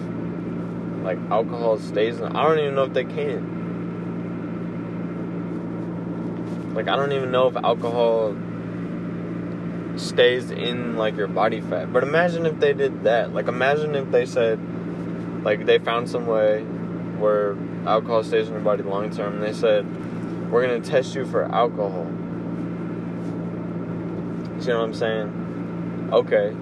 like 1.03 1.19
alcohol 1.29 1.77
stays. 1.79 2.17
In, 2.19 2.33
I 2.33 2.47
don't 2.47 2.60
even 2.60 2.75
know 2.75 2.86
if 2.86 2.93
they 2.93 3.03
can. 3.03 3.55
Like 6.73 6.88
I 6.88 6.95
don't 6.95 7.12
even 7.12 7.29
know 7.29 7.49
if 7.49 7.57
alcohol 7.57 8.38
stays 9.97 10.51
in 10.51 10.97
like 10.97 11.15
your 11.15 11.27
body 11.27 11.62
fat. 11.62 11.91
But 11.91 12.03
imagine 12.03 12.45
if 12.45 12.60
they 12.60 12.73
did 12.73 13.03
that. 13.03 13.33
Like 13.33 13.47
imagine 13.47 13.95
if 13.95 14.12
they 14.12 14.25
said 14.25 14.60
like 15.43 15.65
they 15.65 15.79
found 15.79 16.10
some 16.10 16.27
way 16.27 16.63
where 16.63 17.55
alcohol 17.86 18.23
stays 18.23 18.47
in 18.47 18.53
your 18.53 18.62
body 18.62 18.83
long 18.83 19.10
term 19.10 19.39
they 19.39 19.53
said 19.53 19.86
we're 20.51 20.65
going 20.65 20.81
to 20.81 20.89
test 20.89 21.15
you 21.15 21.25
for 21.25 21.43
alcohol. 21.43 22.07
You 24.55 24.62
see 24.62 24.71
what 24.71 24.81
I'm 24.81 24.93
saying? 24.93 26.10
Okay. 26.13 26.55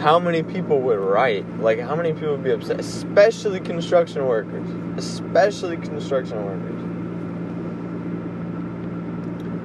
How 0.00 0.18
many 0.18 0.42
people 0.42 0.80
would 0.80 0.98
write? 0.98 1.48
Like 1.60 1.80
how 1.80 1.96
many 1.96 2.12
people 2.12 2.32
would 2.32 2.44
be 2.44 2.52
upset? 2.52 2.78
Especially 2.78 3.60
construction 3.60 4.26
workers. 4.26 4.68
Especially 4.96 5.76
construction 5.76 6.44
workers. 6.44 6.74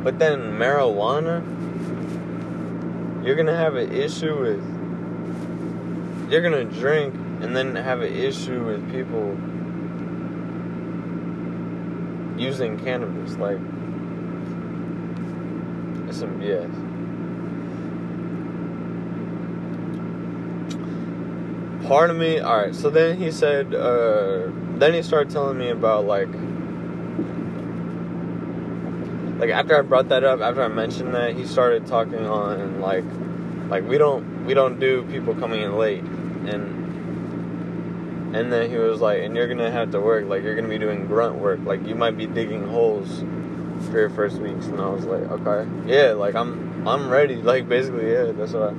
But 0.04 0.18
then 0.18 0.40
marijuana, 0.58 1.44
you're 3.24 3.36
gonna 3.36 3.56
have 3.56 3.76
an 3.76 3.92
issue 3.92 4.40
with. 4.40 6.32
You're 6.32 6.42
gonna 6.42 6.66
drink 6.66 7.14
and 7.42 7.56
then 7.56 7.76
have 7.76 8.02
an 8.02 8.14
issue 8.14 8.64
with 8.64 8.92
people 8.92 9.36
using 12.40 12.80
cannabis. 12.80 13.36
Like, 13.36 13.60
it's 16.08 16.18
some 16.20 16.40
BS. 16.40 16.70
Part 21.88 22.10
of 22.12 22.18
me, 22.18 22.42
alright, 22.42 22.76
so 22.76 22.90
then 22.90 23.18
he 23.18 23.32
said, 23.32 23.74
uh, 23.74 24.52
then 24.78 24.94
he 24.94 25.02
started 25.02 25.32
telling 25.32 25.58
me 25.58 25.70
about 25.70 26.06
like 26.06 26.30
like 29.40 29.50
after 29.52 29.78
I 29.78 29.82
brought 29.82 30.10
that 30.10 30.26
up, 30.26 30.42
after 30.42 30.62
I 30.62 30.68
mentioned 30.68 31.16
that, 31.16 31.34
he 31.34 31.46
started 31.46 31.88
talking 31.88 32.26
on 32.26 32.82
like 32.82 33.06
like 33.70 33.88
we 33.88 33.98
don't 33.98 34.46
we 34.46 34.54
don't 34.54 34.80
do 34.80 35.04
people 35.04 35.34
coming 35.34 35.62
in 35.62 35.78
late. 35.78 36.04
And 36.04 36.76
and 38.36 38.52
then 38.52 38.70
he 38.70 38.76
was 38.76 39.00
like 39.00 39.24
and 39.24 39.38
you're 39.38 39.48
gonna 39.48 39.72
have 39.72 39.92
to 39.92 40.02
work. 40.02 40.28
Like 40.28 40.44
you're 40.44 40.56
gonna 40.56 40.68
be 40.68 40.78
doing 40.78 41.08
grunt 41.08 41.36
work. 41.36 41.62
Like 41.64 41.88
you 41.88 41.96
might 41.96 42.18
be 42.18 42.28
digging 42.28 42.68
holes 42.68 43.24
for 43.90 43.98
your 43.98 44.10
first 44.10 44.40
weeks. 44.40 44.66
And 44.66 44.82
I 44.82 44.90
was 44.90 45.06
like 45.06 45.22
okay. 45.22 45.70
Yeah 45.88 46.12
like 46.12 46.36
I'm 46.36 46.86
I'm 46.86 47.10
ready. 47.10 47.36
Like 47.42 47.70
basically 47.70 48.12
yeah 48.12 48.34
that's 48.34 48.52
what 48.52 48.74
I, 48.74 48.76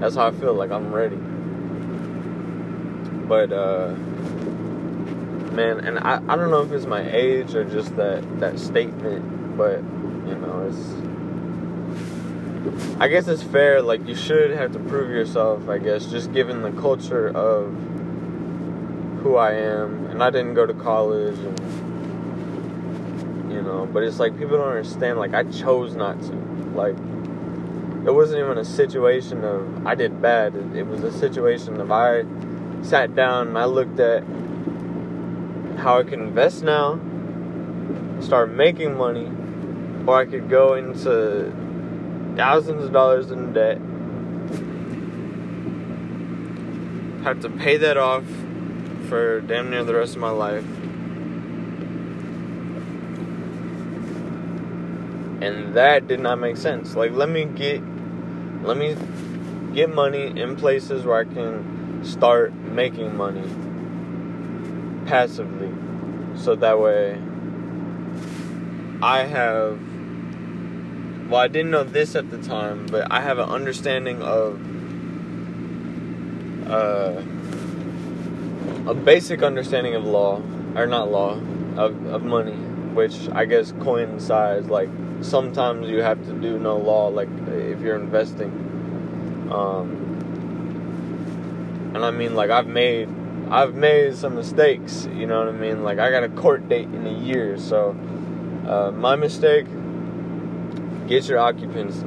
that's 0.00 0.16
how 0.16 0.26
I 0.26 0.32
feel. 0.32 0.52
Like 0.52 0.70
I'm 0.70 0.92
ready. 0.92 1.16
But 3.26 3.52
uh 3.52 3.94
man 5.54 5.80
and 5.80 5.98
I, 5.98 6.20
I 6.28 6.36
don't 6.36 6.50
know 6.50 6.60
if 6.60 6.72
it's 6.72 6.84
my 6.84 7.10
age 7.10 7.54
or 7.54 7.64
just 7.64 7.96
that 7.96 8.40
that 8.40 8.58
statement 8.58 9.37
but 9.58 9.78
you 10.28 10.36
know, 10.36 10.66
it's. 10.70 10.78
I 13.00 13.08
guess 13.08 13.28
it's 13.28 13.42
fair. 13.42 13.82
Like 13.82 14.06
you 14.06 14.14
should 14.14 14.52
have 14.52 14.72
to 14.72 14.78
prove 14.78 15.10
yourself. 15.10 15.68
I 15.68 15.78
guess 15.78 16.06
just 16.06 16.32
given 16.32 16.62
the 16.62 16.70
culture 16.72 17.28
of 17.28 17.74
who 19.22 19.36
I 19.36 19.52
am, 19.52 20.06
and 20.06 20.22
I 20.22 20.30
didn't 20.30 20.54
go 20.54 20.64
to 20.64 20.72
college, 20.74 21.38
and 21.38 21.58
you 23.52 23.60
know, 23.60 23.86
but 23.92 24.04
it's 24.04 24.20
like 24.20 24.38
people 24.38 24.56
don't 24.58 24.68
understand. 24.68 25.18
Like 25.18 25.34
I 25.34 25.42
chose 25.44 25.94
not 25.96 26.22
to. 26.22 26.32
Like 26.74 26.96
it 28.06 28.14
wasn't 28.14 28.40
even 28.40 28.58
a 28.58 28.64
situation 28.64 29.44
of 29.44 29.86
I 29.86 29.94
did 29.96 30.22
bad. 30.22 30.54
It, 30.54 30.76
it 30.76 30.86
was 30.86 31.02
a 31.02 31.12
situation 31.12 31.80
of 31.80 31.90
I 31.90 32.24
sat 32.82 33.16
down 33.16 33.48
and 33.48 33.58
I 33.58 33.64
looked 33.64 33.98
at 33.98 34.22
how 35.78 35.98
I 35.98 36.04
can 36.04 36.20
invest 36.20 36.62
now, 36.62 36.98
start 38.20 38.50
making 38.50 38.96
money, 38.96 39.30
or 40.08 40.18
I 40.18 40.24
could 40.24 40.48
go 40.48 40.72
into 40.72 41.52
thousands 42.34 42.82
of 42.82 42.92
dollars 42.92 43.30
in 43.30 43.52
debt, 43.52 43.76
have 47.24 47.40
to 47.40 47.50
pay 47.50 47.76
that 47.76 47.98
off 47.98 48.24
for 49.10 49.42
damn 49.42 49.68
near 49.68 49.84
the 49.84 49.92
rest 49.92 50.14
of 50.14 50.22
my 50.22 50.30
life. 50.30 50.64
And 55.42 55.74
that 55.74 56.08
did 56.08 56.20
not 56.20 56.38
make 56.38 56.56
sense. 56.56 56.96
Like 56.96 57.12
let 57.12 57.28
me 57.28 57.44
get 57.44 57.82
let 58.62 58.78
me 58.78 58.96
get 59.74 59.94
money 59.94 60.40
in 60.40 60.56
places 60.56 61.04
where 61.04 61.18
I 61.18 61.24
can 61.24 62.02
start 62.02 62.54
making 62.54 63.14
money 63.14 63.46
passively. 65.04 65.70
So 66.34 66.56
that 66.56 66.80
way 66.80 67.20
I 69.02 69.24
have 69.24 69.78
well, 71.28 71.40
I 71.40 71.48
didn't 71.48 71.70
know 71.70 71.84
this 71.84 72.16
at 72.16 72.30
the 72.30 72.38
time, 72.38 72.86
but 72.86 73.12
I 73.12 73.20
have 73.20 73.38
an 73.38 73.50
understanding 73.50 74.22
of 74.22 74.58
uh, 76.70 77.22
a 78.86 78.94
basic 78.94 79.42
understanding 79.42 79.94
of 79.94 80.04
law, 80.04 80.40
or 80.74 80.86
not 80.86 81.10
law, 81.10 81.38
of, 81.76 82.06
of 82.06 82.22
money, 82.22 82.54
which 82.94 83.28
I 83.32 83.44
guess 83.44 83.72
coincides. 83.80 84.68
Like 84.68 84.88
sometimes 85.20 85.90
you 85.90 86.00
have 86.00 86.24
to 86.26 86.32
do 86.32 86.58
no 86.58 86.78
law, 86.78 87.08
like 87.08 87.28
if 87.48 87.82
you're 87.82 87.96
investing. 87.96 88.50
Um, 89.52 90.06
and 91.94 92.04
I 92.06 92.10
mean, 92.10 92.34
like 92.34 92.50
I've 92.50 92.66
made, 92.66 93.10
I've 93.50 93.74
made 93.74 94.16
some 94.16 94.34
mistakes. 94.34 95.06
You 95.12 95.26
know 95.26 95.40
what 95.40 95.48
I 95.48 95.52
mean? 95.52 95.84
Like 95.84 95.98
I 95.98 96.10
got 96.10 96.24
a 96.24 96.30
court 96.30 96.70
date 96.70 96.86
in 96.86 97.06
a 97.06 97.18
year, 97.18 97.58
so 97.58 97.90
uh, 98.66 98.92
my 98.92 99.14
mistake 99.14 99.66
Get 101.08 101.26
your 101.26 101.38
occupancy. 101.38 102.06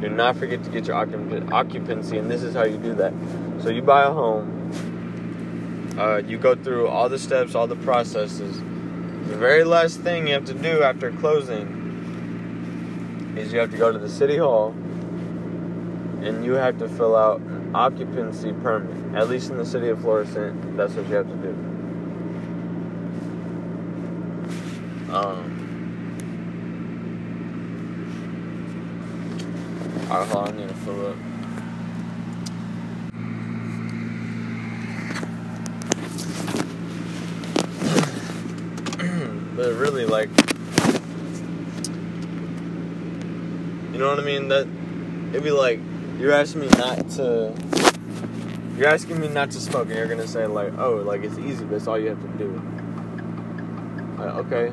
Do 0.00 0.08
not 0.10 0.36
forget 0.36 0.64
to 0.64 0.70
get 0.70 0.86
your 0.86 0.96
occupancy, 0.96 2.18
and 2.18 2.28
this 2.28 2.42
is 2.42 2.54
how 2.54 2.64
you 2.64 2.76
do 2.76 2.92
that. 2.94 3.14
So 3.62 3.68
you 3.70 3.82
buy 3.82 4.02
a 4.02 4.10
home. 4.10 5.94
Uh, 5.96 6.16
you 6.18 6.36
go 6.36 6.56
through 6.56 6.88
all 6.88 7.08
the 7.08 7.20
steps, 7.20 7.54
all 7.54 7.68
the 7.68 7.76
processes. 7.76 8.58
The 8.58 9.36
very 9.36 9.62
last 9.64 10.00
thing 10.00 10.26
you 10.26 10.34
have 10.34 10.44
to 10.46 10.54
do 10.54 10.82
after 10.82 11.12
closing 11.12 11.84
is 13.38 13.52
you 13.52 13.60
have 13.60 13.70
to 13.70 13.78
go 13.78 13.92
to 13.92 13.98
the 13.98 14.08
city 14.08 14.38
hall 14.38 14.74
and 16.22 16.44
you 16.44 16.54
have 16.54 16.78
to 16.78 16.88
fill 16.88 17.14
out 17.14 17.40
an 17.40 17.70
occupancy 17.74 18.52
permit. 18.52 19.14
At 19.14 19.28
least 19.28 19.50
in 19.50 19.56
the 19.56 19.64
city 19.64 19.88
of 19.88 20.00
Florissant, 20.00 20.76
that's 20.76 20.94
what 20.94 21.08
you 21.08 21.14
have 21.14 21.28
to 21.28 21.36
do. 21.36 21.50
Um, 25.14 25.45
Alright, 30.08 30.28
hold 30.28 30.48
on, 30.48 30.54
I 30.54 30.56
need 30.56 30.68
to 30.68 30.74
fill 30.74 31.06
up. 31.06 31.16
but 39.56 39.72
really, 39.74 40.06
like, 40.06 40.28
you 43.92 43.98
know 43.98 44.08
what 44.08 44.20
I 44.20 44.22
mean? 44.22 44.46
That 44.46 44.68
it'd 45.30 45.42
be 45.42 45.50
like 45.50 45.80
you're 46.20 46.32
asking 46.32 46.60
me 46.60 46.68
not 46.68 47.10
to. 47.10 47.52
You're 48.76 48.88
asking 48.88 49.20
me 49.20 49.26
not 49.26 49.50
to 49.50 49.60
smoke, 49.60 49.88
and 49.88 49.96
you're 49.96 50.06
gonna 50.06 50.28
say 50.28 50.46
like, 50.46 50.78
"Oh, 50.78 50.96
like 50.96 51.24
it's 51.24 51.38
easy, 51.38 51.64
but 51.64 51.74
it's 51.74 51.88
all 51.88 51.98
you 51.98 52.10
have 52.10 52.22
to 52.22 52.28
do." 52.38 52.62
Like, 54.18 54.34
okay. 54.46 54.72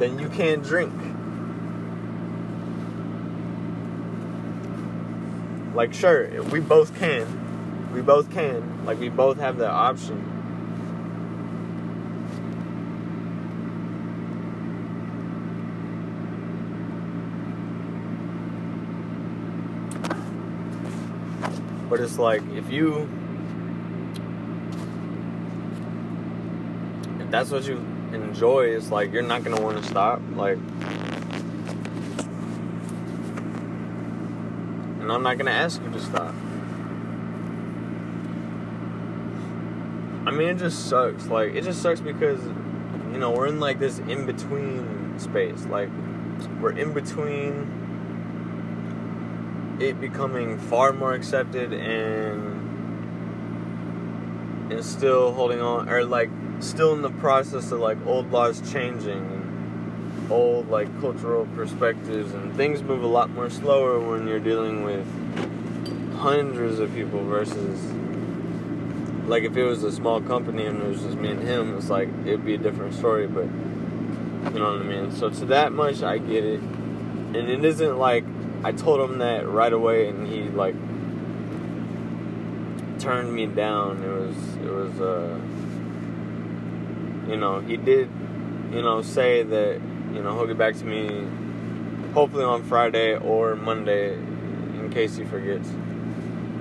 Then 0.00 0.18
you 0.18 0.28
can't 0.30 0.64
drink. 0.64 0.92
Like, 5.76 5.92
sure, 5.92 6.42
we 6.44 6.60
both 6.60 6.98
can. 6.98 7.92
We 7.92 8.00
both 8.00 8.30
can. 8.30 8.86
Like, 8.86 8.98
we 8.98 9.10
both 9.10 9.36
have 9.36 9.58
that 9.58 9.70
option. 9.70 10.32
But 21.90 22.00
it's 22.00 22.18
like, 22.18 22.40
if 22.54 22.70
you. 22.70 23.06
If 27.20 27.30
that's 27.30 27.50
what 27.50 27.64
you 27.64 27.76
enjoy, 28.14 28.68
it's 28.68 28.90
like 28.90 29.12
you're 29.12 29.22
not 29.22 29.44
gonna 29.44 29.60
want 29.60 29.76
to 29.76 29.86
stop. 29.86 30.22
Like, 30.34 30.56
and 35.06 35.12
I'm 35.12 35.22
not 35.22 35.38
gonna 35.38 35.52
ask 35.52 35.80
you 35.80 35.90
to 35.92 36.00
stop. 36.00 36.34
I 40.26 40.32
mean, 40.32 40.48
it 40.48 40.58
just 40.58 40.88
sucks. 40.88 41.28
Like, 41.28 41.54
it 41.54 41.62
just 41.62 41.80
sucks 41.80 42.00
because, 42.00 42.44
you 43.12 43.18
know, 43.18 43.30
we're 43.30 43.46
in 43.46 43.60
like 43.60 43.78
this 43.78 44.00
in 44.00 44.26
between 44.26 45.16
space. 45.20 45.64
Like, 45.66 45.90
we're 46.60 46.72
in 46.72 46.92
between 46.92 47.70
it 49.78 50.00
becoming 50.00 50.58
far 50.58 50.92
more 50.92 51.14
accepted 51.14 51.72
and 51.72 52.56
and 54.72 54.84
still 54.84 55.32
holding 55.34 55.60
on 55.60 55.88
or 55.88 56.04
like 56.04 56.30
still 56.58 56.94
in 56.94 57.02
the 57.02 57.10
process 57.10 57.70
of 57.70 57.78
like 57.78 57.98
old 58.06 58.32
laws 58.32 58.60
changing 58.72 59.35
old 60.30 60.68
like 60.68 60.88
cultural 61.00 61.46
perspectives 61.54 62.32
and 62.34 62.54
things 62.56 62.82
move 62.82 63.02
a 63.02 63.06
lot 63.06 63.30
more 63.30 63.48
slower 63.48 64.00
when 64.00 64.26
you're 64.26 64.40
dealing 64.40 64.84
with 64.84 65.06
hundreds 66.16 66.78
of 66.78 66.92
people 66.94 67.22
versus 67.24 67.80
like 69.28 69.42
if 69.42 69.56
it 69.56 69.64
was 69.64 69.82
a 69.84 69.92
small 69.92 70.20
company 70.20 70.66
and 70.66 70.82
it 70.82 70.86
was 70.88 71.02
just 71.02 71.16
me 71.16 71.30
and 71.30 71.42
him 71.42 71.76
it's 71.76 71.90
like 71.90 72.08
it'd 72.24 72.44
be 72.44 72.54
a 72.54 72.58
different 72.58 72.94
story 72.94 73.26
but 73.26 73.46
you 74.52 74.60
know 74.60 74.72
what 74.72 74.80
I 74.80 74.84
mean? 74.84 75.12
So 75.12 75.28
to 75.28 75.44
that 75.46 75.72
much 75.72 76.02
I 76.02 76.18
get 76.18 76.44
it. 76.44 76.60
And 76.60 77.36
it 77.36 77.64
isn't 77.64 77.98
like 77.98 78.24
I 78.64 78.72
told 78.72 79.00
him 79.00 79.18
that 79.18 79.46
right 79.46 79.72
away 79.72 80.08
and 80.08 80.26
he 80.26 80.44
like 80.44 80.74
turned 82.98 83.32
me 83.34 83.46
down. 83.46 84.02
It 84.02 84.08
was 84.08 84.56
it 84.56 84.72
was 84.72 85.00
uh 85.00 85.38
you 87.28 87.36
know, 87.36 87.60
he 87.60 87.76
did, 87.76 88.08
you 88.70 88.82
know, 88.82 89.02
say 89.02 89.42
that, 89.42 89.80
you 90.16 90.22
know, 90.22 90.34
he'll 90.34 90.46
get 90.46 90.58
back 90.58 90.74
to 90.76 90.84
me 90.84 91.26
hopefully 92.14 92.44
on 92.44 92.62
Friday 92.62 93.16
or 93.16 93.54
Monday 93.54 94.14
in 94.14 94.90
case 94.90 95.16
he 95.16 95.24
forgets. 95.24 95.68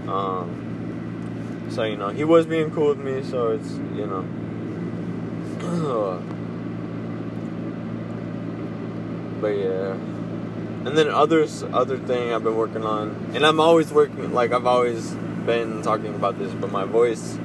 Um, 0.08 1.68
so, 1.70 1.84
you 1.84 1.98
know, 1.98 2.10
he 2.10 2.24
was 2.24 2.46
being 2.46 2.72
cool 2.72 2.90
with 2.90 3.00
me, 3.00 3.24
so 3.24 3.54
it's, 3.54 3.72
you 3.96 4.06
know. 4.06 4.26
but 9.42 9.48
yeah. 9.48 9.94
And 10.86 10.96
then 10.96 11.08
others, 11.08 11.64
other 11.64 11.98
thing 11.98 12.34
I've 12.34 12.44
been 12.44 12.58
working 12.58 12.84
on, 12.84 13.32
and 13.34 13.46
I'm 13.46 13.60
always 13.60 13.92
working, 13.92 14.34
like 14.34 14.52
I've 14.52 14.68
always 14.68 15.12
been 15.46 15.82
talking 15.82 16.14
about 16.14 16.38
this, 16.38 16.54
but 16.54 16.72
my 16.72 16.84
voice 16.84 17.40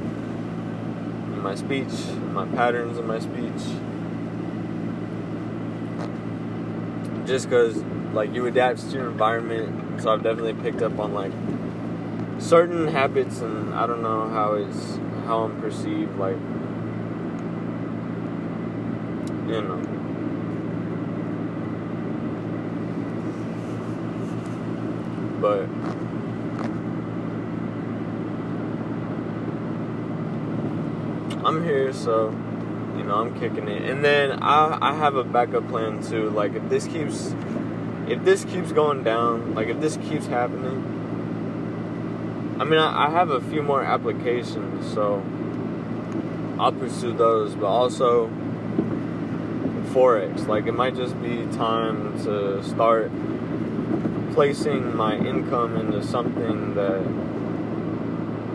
my 1.41 1.55
speech, 1.55 1.93
my 2.33 2.47
patterns 2.47 2.99
in 2.99 3.07
my 3.07 3.19
speech. 3.19 3.90
Just 7.31 7.49
because, 7.49 7.77
like, 8.13 8.35
you 8.35 8.47
adapt 8.47 8.81
to 8.81 8.97
your 8.97 9.09
environment. 9.09 10.03
So 10.03 10.13
I've 10.13 10.21
definitely 10.21 10.53
picked 10.53 10.83
up 10.83 10.99
on, 10.99 11.15
like, 11.15 11.31
certain 12.41 12.89
habits, 12.89 13.39
and 13.39 13.73
I 13.73 13.87
don't 13.87 14.03
know 14.03 14.29
how 14.29 14.55
it's, 14.55 14.99
how 15.27 15.45
I'm 15.45 15.61
perceived, 15.61 16.19
like, 16.19 16.35
you 19.47 19.63
know. 19.63 19.77
But 25.41 25.69
I'm 31.47 31.63
here, 31.63 31.93
so 31.93 32.35
know 33.11 33.21
I'm 33.21 33.39
kicking 33.39 33.69
it. 33.69 33.91
And 33.91 34.05
then 34.05 34.43
I 34.43 34.79
I 34.81 34.95
have 34.95 35.17
a 35.17 35.25
backup 35.25 35.69
plan 35.69 36.03
too. 36.03 36.31
Like 36.31 36.55
if 36.55 36.69
this 36.69 36.87
keeps 36.87 37.35
if 38.09 38.25
this 38.25 38.45
keeps 38.45 38.73
going 38.73 39.03
down, 39.03 39.55
like 39.55 39.69
if 39.69 39.81
this 39.81 39.97
keeps 40.09 40.27
happening. 40.27 40.97
I 42.61 42.65
mean, 42.65 42.79
I, 42.79 43.07
I 43.07 43.11
have 43.11 43.31
a 43.31 43.41
few 43.41 43.63
more 43.63 43.83
applications, 43.83 44.93
so 44.93 45.23
I'll 46.59 46.73
pursue 46.73 47.13
those. 47.13 47.55
But 47.55 47.67
also 47.67 48.29
forex, 49.93 50.47
like 50.47 50.67
it 50.67 50.75
might 50.75 50.95
just 50.95 51.21
be 51.21 51.47
time 51.57 52.23
to 52.25 52.63
start 52.63 53.11
placing 54.35 54.97
my 54.97 55.17
income 55.17 55.77
into 55.77 56.03
something 56.05 56.75
that 56.75 57.03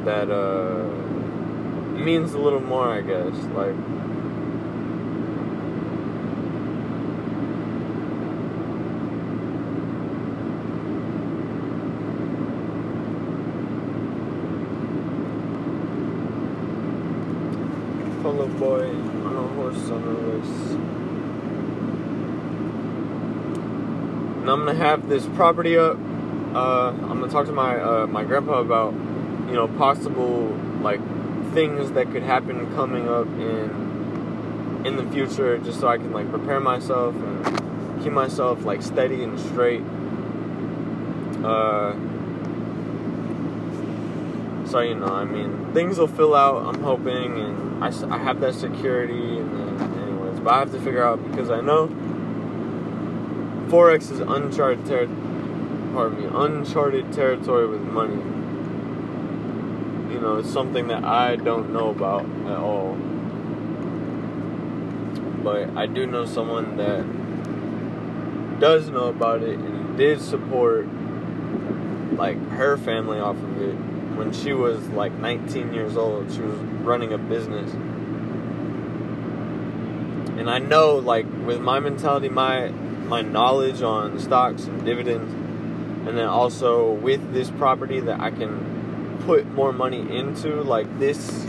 that 0.06 0.30
uh 0.32 1.06
means 2.06 2.34
a 2.34 2.40
little 2.40 2.62
more, 2.62 2.88
I 2.92 3.02
guess. 3.02 3.36
Like, 3.56 3.76
boy 18.66 18.90
on 19.26 19.36
a 19.36 19.48
horse 19.56 19.90
on 19.92 20.02
a 20.02 20.14
race. 20.28 20.72
And 24.42 24.50
I'm 24.50 24.66
gonna 24.66 24.74
have 24.74 25.08
this 25.08 25.26
property 25.36 25.78
up. 25.78 25.98
Uh, 26.56 26.90
I'm 26.90 27.20
gonna 27.20 27.28
talk 27.28 27.46
to 27.46 27.52
my 27.52 27.80
uh, 27.80 28.08
my 28.08 28.24
grandpa 28.24 28.62
about 28.62 28.94
you 29.48 29.54
know 29.54 29.68
possible 29.68 30.48
like 30.82 31.02
things 31.54 31.92
that 31.92 32.12
could 32.12 32.24
happen 32.24 32.74
coming 32.74 33.08
up 33.08 33.28
in 33.28 34.84
in 34.86 34.98
the 34.98 35.06
future 35.12 35.60
just 35.60 35.80
so 35.80 35.88
I 35.88 35.98
can 35.98 36.12
like 36.12 36.30
prepare 36.30 36.60
myself 36.60 37.14
and 37.16 38.04
keep 38.04 38.14
myself 38.14 38.66
like 38.66 38.82
steady 38.82 39.24
and 39.24 39.40
straight. 39.40 39.84
Uh, 41.44 41.94
so 44.66 44.80
you 44.80 44.96
know, 44.96 45.14
I 45.24 45.26
mean, 45.26 45.72
things 45.74 46.00
will 46.00 46.08
fill 46.08 46.34
out. 46.34 46.66
I'm 46.66 46.82
hoping, 46.82 47.40
and 47.40 47.75
I, 47.86 48.16
I 48.16 48.18
have 48.18 48.40
that 48.42 48.56
security. 48.56 49.38
And 49.38 49.82
anyways, 50.02 50.40
but 50.40 50.54
I 50.54 50.60
have 50.60 50.72
to 50.72 50.80
figure 50.80 51.04
out 51.04 51.24
because 51.30 51.50
I 51.50 51.62
know 51.62 51.88
forex 53.68 54.12
is 54.12 54.20
uncharted 54.20 54.86
pardon 55.94 56.22
me, 56.22 56.30
uncharted 56.32 57.12
territory 57.14 57.68
with 57.68 57.82
money 57.82 58.22
you 60.16 60.22
know, 60.22 60.38
it's 60.38 60.50
something 60.50 60.88
that 60.88 61.04
I 61.04 61.36
don't 61.36 61.74
know 61.74 61.90
about 61.90 62.24
at 62.46 62.58
all. 62.58 62.96
But 65.44 65.76
I 65.76 65.88
do 65.88 66.08
know 66.08 66.26
someone 66.26 66.78
that 66.78 67.04
does 68.62 68.88
know 68.88 69.08
about 69.08 69.44
it 69.44 69.60
and 69.60 69.98
did 69.98 70.22
support 70.22 70.88
like 72.14 72.38
her 72.52 72.78
family 72.78 73.20
off 73.20 73.36
of 73.36 73.62
it 73.62 73.76
when 74.16 74.34
she 74.34 74.54
was 74.54 74.88
like 74.90 75.12
19 75.14 75.74
years 75.74 75.98
old. 75.98 76.32
She 76.32 76.42
was 76.42 76.58
running 76.84 77.14
a 77.14 77.18
business. 77.18 77.72
And 80.38 80.50
I 80.50 80.60
know 80.60 80.96
like 80.96 81.26
with 81.46 81.62
my 81.62 81.80
mentality, 81.80 82.30
my 82.30 82.70
my 82.70 83.22
knowledge 83.22 83.82
on 83.82 84.20
stocks 84.20 84.66
and 84.66 84.84
dividends 84.84 85.32
and 86.08 86.18
then 86.18 86.28
also 86.28 86.92
with 86.92 87.34
this 87.34 87.50
property 87.52 88.00
that 88.00 88.20
I 88.20 88.30
can 88.30 89.20
put 89.26 89.48
more 89.48 89.74
money 89.74 90.02
into 90.16 90.62
like 90.62 91.00
this 91.00 91.46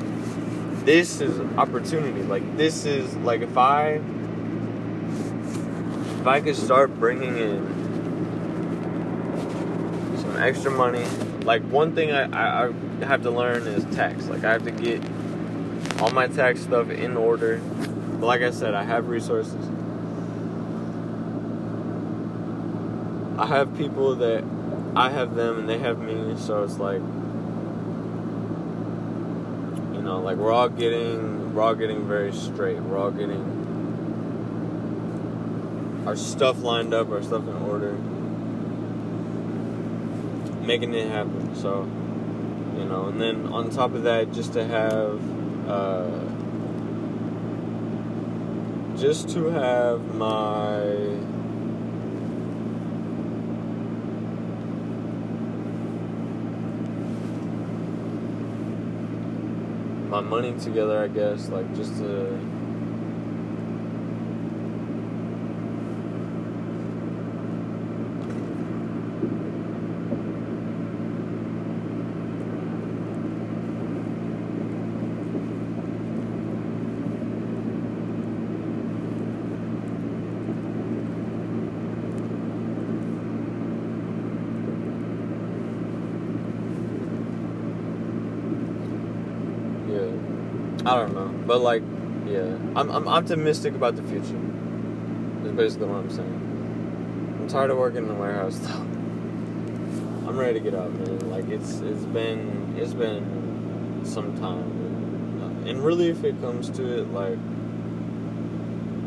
this 0.84 1.20
is 1.20 1.38
opportunity 1.58 2.22
like 2.22 2.56
this 2.56 2.84
is 2.86 3.14
like 3.16 3.42
if 3.42 3.58
i 3.58 4.00
if 6.20 6.26
i 6.26 6.40
could 6.40 6.56
start 6.56 6.94
bringing 6.98 7.36
in 7.36 7.66
some 10.16 10.36
extra 10.38 10.70
money 10.70 11.04
like 11.46 11.62
one 11.62 11.94
thing 11.94 12.12
I, 12.12 12.24
I, 12.24 12.68
I 12.68 13.04
have 13.06 13.22
to 13.22 13.30
learn 13.30 13.62
is 13.66 13.84
tax 13.96 14.26
like 14.26 14.44
i 14.44 14.52
have 14.52 14.64
to 14.64 14.70
get 14.70 15.02
all 16.00 16.10
my 16.10 16.26
tax 16.26 16.60
stuff 16.60 16.90
in 16.90 17.16
order 17.16 17.58
but 17.58 18.26
like 18.26 18.42
i 18.42 18.50
said 18.50 18.74
i 18.74 18.82
have 18.82 19.08
resources 19.08 19.64
i 23.38 23.46
have 23.46 23.74
people 23.76 24.16
that 24.16 24.44
i 24.94 25.08
have 25.08 25.34
them 25.34 25.60
and 25.60 25.68
they 25.68 25.78
have 25.78 25.98
me 25.98 26.36
so 26.36 26.64
it's 26.64 26.78
like 26.78 27.00
you 29.94 30.02
know, 30.02 30.20
like 30.20 30.36
we're 30.36 30.52
all 30.52 30.68
getting 30.68 31.54
we're 31.54 31.62
all 31.62 31.74
getting 31.74 32.06
very 32.06 32.32
straight. 32.32 32.78
We're 32.80 32.98
all 32.98 33.10
getting 33.10 33.64
our 36.06 36.16
stuff 36.16 36.62
lined 36.62 36.92
up, 36.92 37.10
our 37.10 37.22
stuff 37.22 37.42
in 37.42 37.56
order. 37.56 37.96
Making 40.66 40.94
it 40.94 41.08
happen. 41.08 41.54
So, 41.54 41.82
you 42.76 42.84
know, 42.84 43.06
and 43.06 43.20
then 43.20 43.46
on 43.46 43.70
top 43.70 43.94
of 43.94 44.02
that, 44.02 44.32
just 44.32 44.52
to 44.54 44.66
have, 44.66 45.20
uh, 45.68 46.10
just 48.96 49.28
to 49.30 49.44
have 49.50 50.14
my 50.14 50.82
my 60.08 60.20
money 60.20 60.58
together, 60.58 61.02
I 61.02 61.08
guess, 61.08 61.48
like 61.48 61.74
just 61.76 61.96
to 61.98 62.38
I 90.86 90.94
don't 90.94 91.14
know, 91.14 91.26
but 91.56 91.62
like, 91.62 91.82
yeah, 92.26 92.54
I'm 92.76 92.90
I'm 92.90 93.08
optimistic 93.08 93.74
about 93.74 93.96
the 93.96 94.02
future. 94.02 94.38
That's 95.42 95.56
basically 95.56 95.86
what 95.86 96.00
I'm 96.00 96.10
saying. 96.10 97.38
I'm 97.40 97.48
tired 97.48 97.70
of 97.70 97.78
working 97.78 98.00
in 98.02 98.08
the 98.08 98.14
warehouse 98.14 98.58
though. 98.60 98.74
I'm 100.28 100.36
ready 100.36 100.60
to 100.60 100.60
get 100.60 100.74
out, 100.74 100.92
man. 100.92 101.30
Like 101.30 101.48
it's 101.48 101.80
it's 101.80 102.04
been 102.04 102.76
it's 102.78 102.92
been 102.92 104.02
some 104.04 104.36
time, 104.36 105.64
and 105.66 105.82
really, 105.82 106.10
if 106.10 106.24
it 106.24 106.38
comes 106.42 106.68
to 106.72 106.98
it, 106.98 107.10
like 107.14 107.38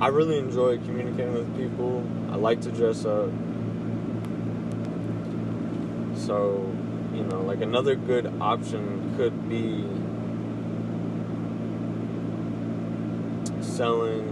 I 0.02 0.08
really 0.08 0.40
enjoy 0.40 0.80
communicating 0.80 1.36
with 1.36 1.56
people. 1.56 2.04
I 2.32 2.36
like 2.36 2.62
to 2.62 2.72
dress 2.72 3.06
up. 3.06 3.30
So, 6.16 6.76
you 7.14 7.24
know, 7.26 7.42
like 7.42 7.62
another 7.62 7.94
good 7.94 8.26
option 8.42 9.14
could 9.18 9.48
be 9.48 9.86
selling 13.80 14.28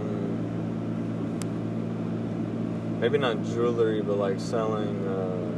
maybe 3.00 3.16
not 3.16 3.42
jewelry 3.44 4.02
but 4.02 4.18
like 4.18 4.38
selling 4.38 5.08
uh, 5.08 5.48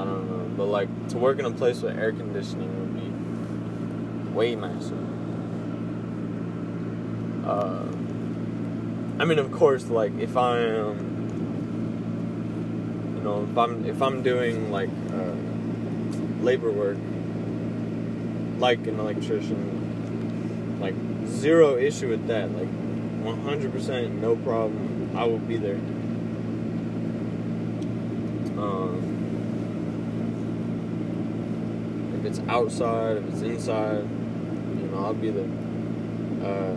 I 0.00 0.04
don't 0.06 0.26
know 0.30 0.48
but 0.56 0.64
like 0.68 0.88
to 1.08 1.18
work 1.18 1.38
in 1.38 1.44
a 1.44 1.50
place 1.50 1.82
with 1.82 1.98
air 1.98 2.12
conditioning 2.12 2.70
would 2.80 2.94
be 2.94 4.32
way 4.32 4.54
nicer. 4.54 4.96
Uh, 7.44 7.84
I 9.20 9.26
mean 9.26 9.38
of 9.38 9.52
course 9.52 9.88
like 9.88 10.14
if 10.18 10.34
I 10.34 10.60
am 10.60 10.96
you 13.18 13.22
know 13.22 13.46
if 13.50 13.58
I'm 13.58 13.84
if 13.84 14.00
I'm 14.00 14.22
doing 14.22 14.72
like 14.72 14.88
uh, 15.12 15.34
labor 16.42 16.72
work 16.72 16.96
like 18.58 18.86
an 18.86 18.98
electrician 18.98 19.77
like 20.80 20.94
zero 21.26 21.76
issue 21.76 22.08
with 22.08 22.26
that. 22.28 22.50
Like 22.52 22.68
100% 22.68 24.12
no 24.20 24.36
problem. 24.36 25.16
I 25.16 25.24
will 25.24 25.38
be 25.38 25.56
there. 25.56 25.76
Um, 28.56 29.14
if 32.18 32.24
it's 32.24 32.40
outside, 32.48 33.18
if 33.18 33.28
it's 33.28 33.42
inside, 33.42 34.02
you 34.02 34.88
know, 34.90 35.04
I'll 35.04 35.14
be 35.14 35.30
there. 35.30 35.48
Uh, 36.42 36.74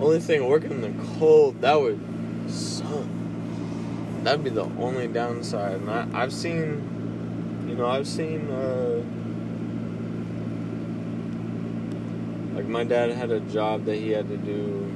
only 0.00 0.20
thing 0.20 0.46
working 0.48 0.72
in 0.72 0.80
cold 1.18 1.60
that 1.60 1.80
would 1.80 2.00
suck. 2.48 3.04
That'd 4.22 4.44
be 4.44 4.50
the 4.50 4.64
only 4.64 5.08
downside. 5.08 5.76
And 5.76 5.90
I, 5.90 6.06
I've 6.12 6.32
seen, 6.32 7.66
you 7.68 7.74
know, 7.74 7.86
I've 7.86 8.06
seen, 8.06 8.50
uh, 8.50 9.02
like 12.54 12.66
my 12.66 12.84
dad 12.84 13.10
had 13.10 13.30
a 13.30 13.40
job 13.40 13.84
that 13.86 13.96
he 13.96 14.10
had 14.10 14.28
to 14.28 14.36
do 14.36 14.92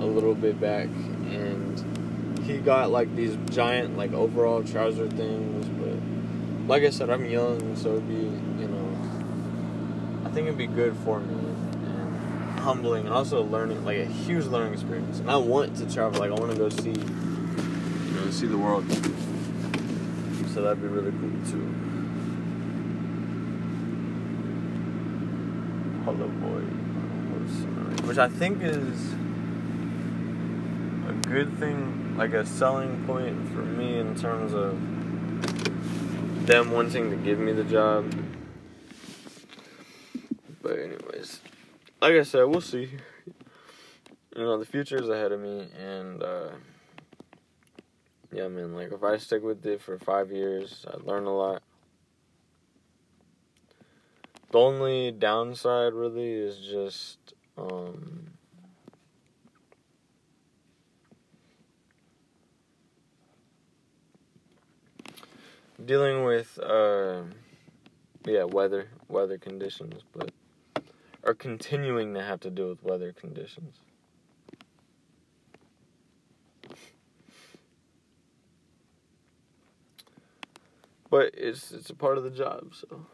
a 0.00 0.04
little 0.04 0.34
bit 0.34 0.60
back, 0.60 0.86
and 1.30 2.40
he 2.44 2.58
got 2.58 2.90
like 2.90 3.14
these 3.14 3.36
giant 3.50 3.96
like 3.96 4.12
overall 4.12 4.62
trouser 4.62 5.08
things. 5.08 5.66
But 5.68 6.68
like 6.68 6.82
I 6.82 6.90
said, 6.90 7.10
I'm 7.10 7.24
young, 7.24 7.76
so 7.76 7.90
it'd 7.90 8.08
be, 8.08 8.14
you 8.14 8.68
know, 8.68 10.24
I 10.24 10.30
think 10.30 10.46
it'd 10.46 10.58
be 10.58 10.66
good 10.66 10.96
for 11.04 11.20
me 11.20 11.47
humbling 12.68 13.06
and 13.06 13.14
also 13.14 13.42
learning, 13.44 13.82
like 13.86 13.96
a 13.96 14.04
huge 14.04 14.44
learning 14.44 14.74
experience. 14.74 15.20
And 15.20 15.30
I 15.30 15.36
want 15.36 15.74
to 15.78 15.90
travel. 15.90 16.20
Like 16.20 16.30
I 16.30 16.34
want 16.34 16.52
to 16.52 16.58
go 16.58 16.68
see, 16.68 16.90
you 16.90 18.14
know, 18.14 18.30
see 18.30 18.46
the 18.46 18.58
world. 18.58 18.84
So 20.52 20.60
that'd 20.60 20.82
be 20.82 20.86
really 20.86 21.10
cool 21.12 21.30
too. 21.50 21.66
Hello, 26.04 26.28
boy. 26.28 26.60
Which 28.06 28.18
I 28.18 28.28
think 28.28 28.62
is 28.62 29.14
a 31.08 31.14
good 31.26 31.56
thing, 31.58 32.18
like 32.18 32.34
a 32.34 32.44
selling 32.44 33.02
point 33.06 33.48
for 33.48 33.62
me 33.62 33.96
in 33.98 34.14
terms 34.14 34.52
of 34.52 34.78
them 36.46 36.72
wanting 36.72 37.08
to 37.12 37.16
give 37.16 37.38
me 37.38 37.52
the 37.52 37.64
job. 37.64 38.12
But 40.60 40.78
anyways 40.78 41.40
like 42.00 42.12
I 42.12 42.22
said, 42.22 42.44
we'll 42.44 42.60
see. 42.60 42.90
You 44.36 44.44
know, 44.44 44.58
the 44.58 44.66
future 44.66 45.02
is 45.02 45.08
ahead 45.08 45.32
of 45.32 45.40
me, 45.40 45.68
and 45.78 46.22
uh, 46.22 46.50
yeah, 48.32 48.48
man. 48.48 48.74
Like 48.74 48.92
if 48.92 49.02
I 49.02 49.16
stick 49.16 49.42
with 49.42 49.64
it 49.66 49.80
for 49.80 49.98
five 49.98 50.30
years, 50.30 50.86
I 50.88 50.96
learn 51.04 51.24
a 51.24 51.36
lot. 51.36 51.62
The 54.50 54.58
only 54.58 55.10
downside, 55.10 55.92
really, 55.92 56.30
is 56.30 56.58
just 56.58 57.18
um, 57.56 58.28
dealing 65.84 66.24
with 66.24 66.58
uh, 66.62 67.22
yeah 68.24 68.44
weather 68.44 68.86
weather 69.08 69.36
conditions, 69.36 70.02
but 70.12 70.30
are 71.24 71.34
continuing 71.34 72.14
to 72.14 72.22
have 72.22 72.40
to 72.40 72.50
deal 72.50 72.68
with 72.68 72.82
weather 72.82 73.12
conditions. 73.12 73.76
But 81.10 81.30
it's 81.34 81.72
it's 81.72 81.90
a 81.90 81.94
part 81.94 82.18
of 82.18 82.24
the 82.24 82.30
job, 82.30 82.74
so 82.74 83.06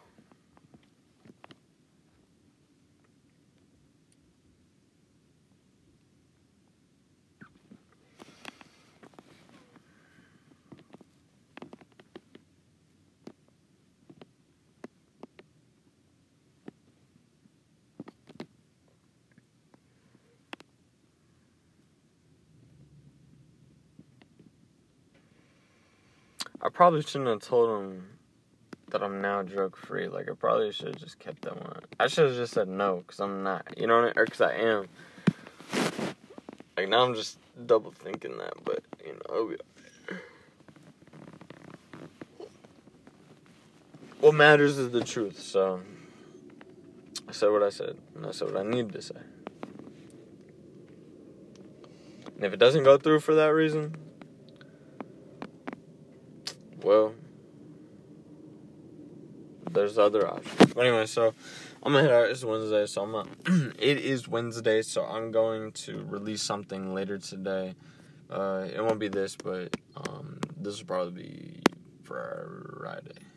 I 26.62 26.63
probably 26.74 27.00
shouldn't 27.02 27.28
have 27.28 27.40
told 27.40 27.80
him 27.80 28.06
that 28.90 29.02
I'm 29.02 29.22
now 29.22 29.42
drug 29.42 29.76
free. 29.76 30.08
Like, 30.08 30.28
I 30.28 30.34
probably 30.34 30.70
should 30.72 30.88
have 30.88 30.96
just 30.96 31.18
kept 31.18 31.42
that 31.42 31.56
one. 31.56 31.80
I 31.98 32.08
should 32.08 32.26
have 32.26 32.36
just 32.36 32.52
said 32.52 32.68
no, 32.68 32.98
because 32.98 33.20
I'm 33.20 33.42
not. 33.42 33.78
You 33.78 33.86
know 33.86 33.94
what 33.94 34.02
I 34.02 34.06
mean? 34.06 34.12
Or 34.16 34.24
because 34.26 34.40
I 34.42 34.52
am. 34.54 34.88
Like, 36.76 36.88
now 36.88 37.04
I'm 37.04 37.14
just 37.14 37.38
double 37.66 37.92
thinking 37.92 38.36
that, 38.38 38.52
but, 38.64 38.82
you 39.06 39.18
know, 39.28 39.54
What 44.20 44.34
matters 44.34 44.78
is 44.78 44.90
the 44.90 45.04
truth, 45.04 45.38
so. 45.38 45.82
I 47.28 47.32
said 47.32 47.50
what 47.50 47.62
I 47.62 47.68
said, 47.68 47.98
and 48.14 48.24
I 48.24 48.30
said 48.30 48.50
what 48.50 48.56
I 48.56 48.68
needed 48.68 48.92
to 48.94 49.02
say. 49.02 49.20
And 52.34 52.44
if 52.44 52.54
it 52.54 52.56
doesn't 52.58 52.84
go 52.84 52.96
through 52.96 53.20
for 53.20 53.34
that 53.34 53.48
reason, 53.48 53.94
well, 56.84 57.14
there's 59.70 59.98
other 59.98 60.26
options. 60.28 60.74
But 60.74 60.86
anyway, 60.86 61.06
so 61.06 61.34
I'm 61.82 61.92
gonna 61.92 62.02
head 62.02 62.12
out. 62.12 62.30
It's 62.30 62.44
Wednesday, 62.44 62.86
so 62.86 63.02
I'm 63.02 63.72
it 63.78 63.98
is 63.98 64.28
Wednesday, 64.28 64.82
so 64.82 65.04
I'm 65.04 65.32
going 65.32 65.72
to 65.72 66.04
release 66.08 66.42
something 66.42 66.94
later 66.94 67.18
today. 67.18 67.74
Uh, 68.30 68.66
it 68.72 68.82
won't 68.82 69.00
be 69.00 69.08
this, 69.08 69.36
but 69.36 69.74
um, 69.96 70.38
this 70.56 70.78
will 70.78 70.86
probably 70.86 71.22
be 71.22 71.62
Friday. 72.02 73.33